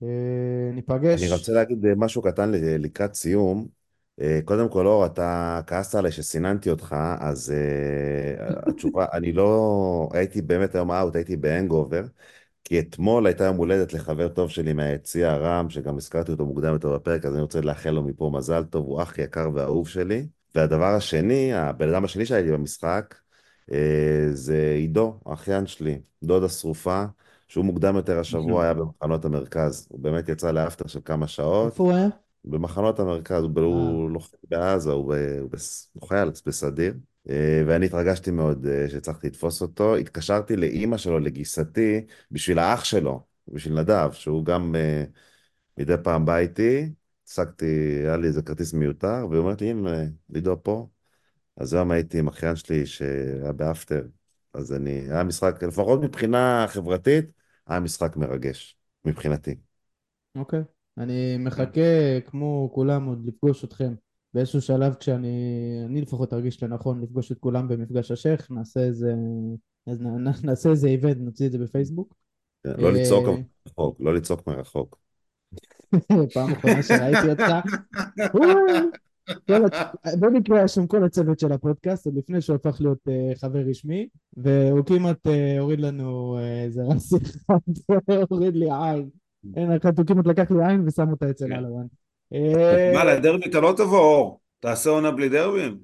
[0.04, 1.24] אה, ניפגש.
[1.24, 3.68] אני רוצה להגיד משהו קטן לקראת סיום.
[4.46, 7.54] קודם כל, אור, אתה כעסת עליי שסיננתי אותך, אז
[8.68, 10.10] התשובה, אני לא...
[10.14, 12.04] הייתי באמת היום out, הייתי ב hangover,
[12.64, 16.94] כי אתמול הייתה יום הולדת לחבר טוב שלי מהיציע הרם, שגם הזכרתי אותו מוקדם יותר
[16.94, 20.28] בפרק, אז אני רוצה לאחל לו מפה מזל טוב, הוא אח יקר ואהוב שלי.
[20.56, 23.16] והדבר השני, הבן אדם השני שהייתי במשחק,
[23.72, 27.06] אה, זה עידו, האחיין שלי, דודה שרופה.
[27.48, 29.88] שהוא מוקדם יותר השבוע היה במחנות המרכז.
[29.90, 31.72] הוא באמת יצא לאפטר של כמה שעות.
[31.72, 32.08] איפה הוא היה?
[32.46, 35.14] במחנות המרכז, הוא, לוחם בעזה, הוא
[36.08, 36.94] חייל בסדיר.
[37.30, 39.96] אה, ואני התרגשתי מאוד אה, שהצלחתי לתפוס אותו.
[39.96, 45.04] התקשרתי לאימא שלו, לגיסתי, בשביל האח שלו, בשביל נדב, שהוא גם אה,
[45.78, 46.90] מדי פעם בא איתי.
[47.28, 50.88] השגתי, היה לי איזה כרטיס מיותר, והיא אומרת לי, הנה, לידו פה.
[51.58, 54.08] אז היום הייתי עם אחיין שלי שהיה באפטר.
[54.54, 57.26] אז אני, היה משחק, לפחות מבחינה חברתית,
[57.68, 59.56] היה משחק מרגש, מבחינתי.
[60.36, 60.62] אוקיי.
[60.98, 63.94] אני מחכה כמו כולם עוד לפגוש אתכם
[64.34, 65.38] באיזשהו שלב כשאני,
[65.86, 69.14] אני לפחות ארגיש לנכון לפגוש את כולם במפגש השייח, נעשה איזה,
[69.88, 70.02] אז
[70.44, 72.16] נעשה איזה איבנט, נוציא את זה בפייסבוק.
[72.66, 74.98] לא אה, לצעוק מרחוק, לא לצעוק מרחוק.
[76.34, 77.54] פעם אחרונה שראיתי אותך,
[80.20, 84.08] במקרה היה שם כל הצוות של הפודקאסט, עוד לפני שהוא הפך להיות אה, חבר רשמי,
[84.38, 87.58] והוא כמעט אה, הוריד לנו איזה רס אחד,
[88.30, 89.10] הוריד לי עין.
[89.56, 91.54] אין, אחת, הוא כמעט לקח לי עין ושם אותה אצל כן.
[91.54, 91.86] אלוואן.
[92.34, 94.40] אה, מה, לדרבי אתה לא תבוא, אור?
[94.60, 95.78] תעשה עונה בלי דרבים?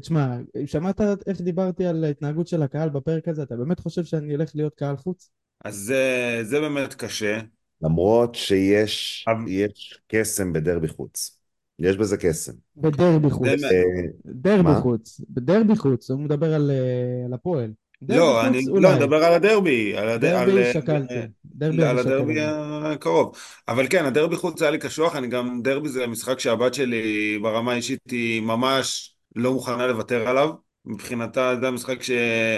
[0.00, 3.42] תשמע, שמעת איך דיברתי על ההתנהגות של הקהל בפרק הזה?
[3.42, 5.30] אתה באמת חושב שאני אלך להיות קהל חוץ?
[5.64, 7.40] אז זה, זה באמת קשה.
[7.82, 11.40] למרות שיש אבל- יש קסם בדרבי חוץ.
[11.78, 12.52] יש בזה קסם.
[12.76, 13.48] בדרבי חוץ.
[13.48, 13.82] אה,
[14.24, 14.74] דרבי?
[14.82, 15.20] חוץ.
[15.30, 17.72] בדרבי חוץ, הוא מדבר על אה, על הפועל.
[18.02, 18.64] דרבי לא, אני.
[18.80, 19.96] לא, מדבר על הדרבי.
[19.96, 21.14] על הד- על- דרבי שקלתי.
[21.44, 21.98] דרבי על.
[21.98, 23.36] הדרבי הקרוב.
[23.68, 27.72] אבל כן, הדרבי חוץ היה לי קשוח, אני גם, דרבי זה משחק שהבת שלי ברמה
[27.72, 30.50] האישית היא ממש לא מוכנה לוותר עליו.
[30.84, 32.10] מבחינתה זה המשחק ש...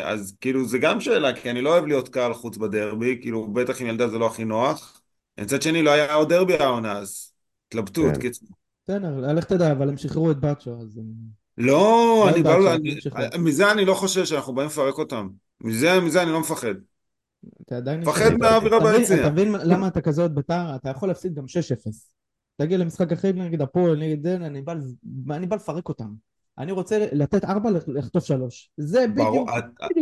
[0.02, 3.80] אז כאילו זה גם שאלה, כי אני לא אוהב להיות קהל חוץ בדרבי, כאילו בטח
[3.80, 5.00] עם ילדה זה לא הכי נוח.
[5.40, 7.32] מצד שני לא היה עוד דרבי העונה, אז
[7.68, 8.20] התלבטות, כן.
[8.20, 8.48] קיצור.
[8.84, 11.00] בסדר, לך תדע, אבל הם שחררו את באצ'ו, אז...
[11.58, 13.14] אה, לא, אני בא, אמשיך.
[13.38, 15.28] מזה אני לא חושב שאנחנו באים לפרק אותם.
[15.60, 16.74] מזה, מזה אני לא מפחד.
[17.62, 18.00] אתה עדיין...
[18.00, 19.20] מפחד מהאווירה ביציע.
[19.20, 20.76] אתה מבין למה אתה כזה עוד בית"ר?
[20.76, 21.46] אתה יכול להפסיד גם 6-0.
[22.56, 24.74] תגיע למשחק אחר נגד הפועל, נגד זה, אני בא,
[25.30, 26.08] אני בא לפרק אותם.
[26.58, 28.70] אני רוצה לתת 4, לחטוף 3.
[28.76, 29.48] זה בדיוק,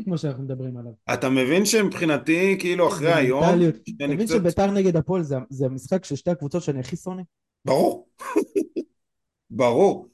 [0.07, 0.93] מה שאנחנו מדברים עליו.
[1.15, 3.45] אתה מבין שמבחינתי, כאילו אחרי היום.
[3.45, 4.27] אתה מבין.
[4.27, 7.23] שבית"ר נגד הפועל זה המשחק של שתי הקבוצות שאני הכי שונא?
[7.65, 8.09] ברור.
[9.51, 10.10] ברור.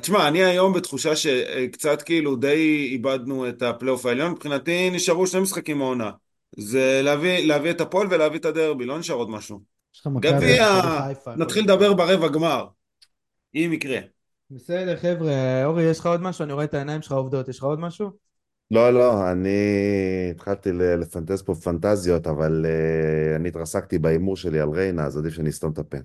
[0.00, 5.82] תשמע, אני היום בתחושה שקצת כאילו די איבדנו את הפלייאוף העליון, מבחינתי נשארו שני משחקים
[5.82, 6.10] העונה.
[6.58, 9.60] זה להביא, להביא את הפועל ולהביא את הדרבי, לא נשאר עוד משהו.
[10.20, 10.80] גביע.
[11.36, 12.66] נתחיל לדבר ברבע גמר.
[13.54, 13.98] אם יקרה.
[14.50, 15.64] בסדר, חבר'ה.
[15.64, 16.44] אורי, יש לך עוד משהו?
[16.44, 17.48] אני רואה את העיניים שלך עובדות.
[17.48, 18.10] יש לך עוד משהו?
[18.70, 19.58] לא, לא, אני
[20.30, 25.50] התחלתי לפנטז פה פנטזיות, אבל אה, אני התרסקתי בהימור שלי על ריינה, אז עדיף שאני
[25.50, 25.96] אסתום את הפה.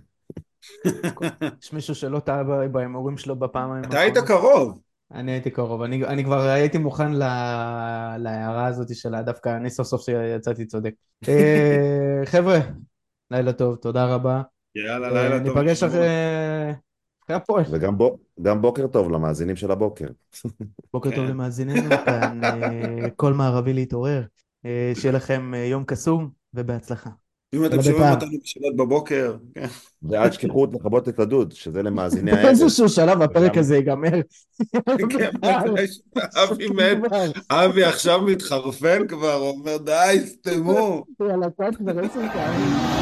[1.62, 4.18] יש מישהו שלא טעה ב- בהימורים שלו בפעמיים אתה היית?
[4.18, 4.80] קרוב.
[5.14, 7.24] אני הייתי קרוב, אני, אני כבר הייתי מוכן ל...
[8.18, 10.93] להערה הזאת שלה, דווקא אני סוף סוף שיצאתי צודק.
[11.28, 12.59] אה, חבר'ה,
[13.32, 14.41] לילה טוב, תודה רבה.
[14.76, 15.57] יאללה, אה, לילה טוב.
[15.57, 16.07] ניפגש אחרי,
[17.24, 17.64] אחרי הפועל.
[17.72, 20.07] וגם בו, גם בוקר טוב למאזינים של הבוקר.
[20.93, 21.32] בוקר טוב כן.
[21.32, 24.24] למאזיננו, כאן אה, קול מערבי להתעורר.
[24.66, 27.09] אה, שיהיה לכם אה, יום קסום ובהצלחה.
[27.53, 29.35] אם אתם לא שומעים אותנו בשבת בבוקר.
[29.55, 29.65] כן.
[30.03, 32.45] ואל תשכחו לכבות את הדוד, שזה למאזיני הערב.
[32.45, 34.21] באיזשהו שלב הפרק הזה ייגמר.
[35.09, 35.29] כן,
[36.43, 36.97] אבי מת,
[37.49, 41.03] אבי עכשיו מתחרפן כבר, אומר די, סתמו.
[41.29, 43.01] יאללה, קצת כבר עשר פעמים.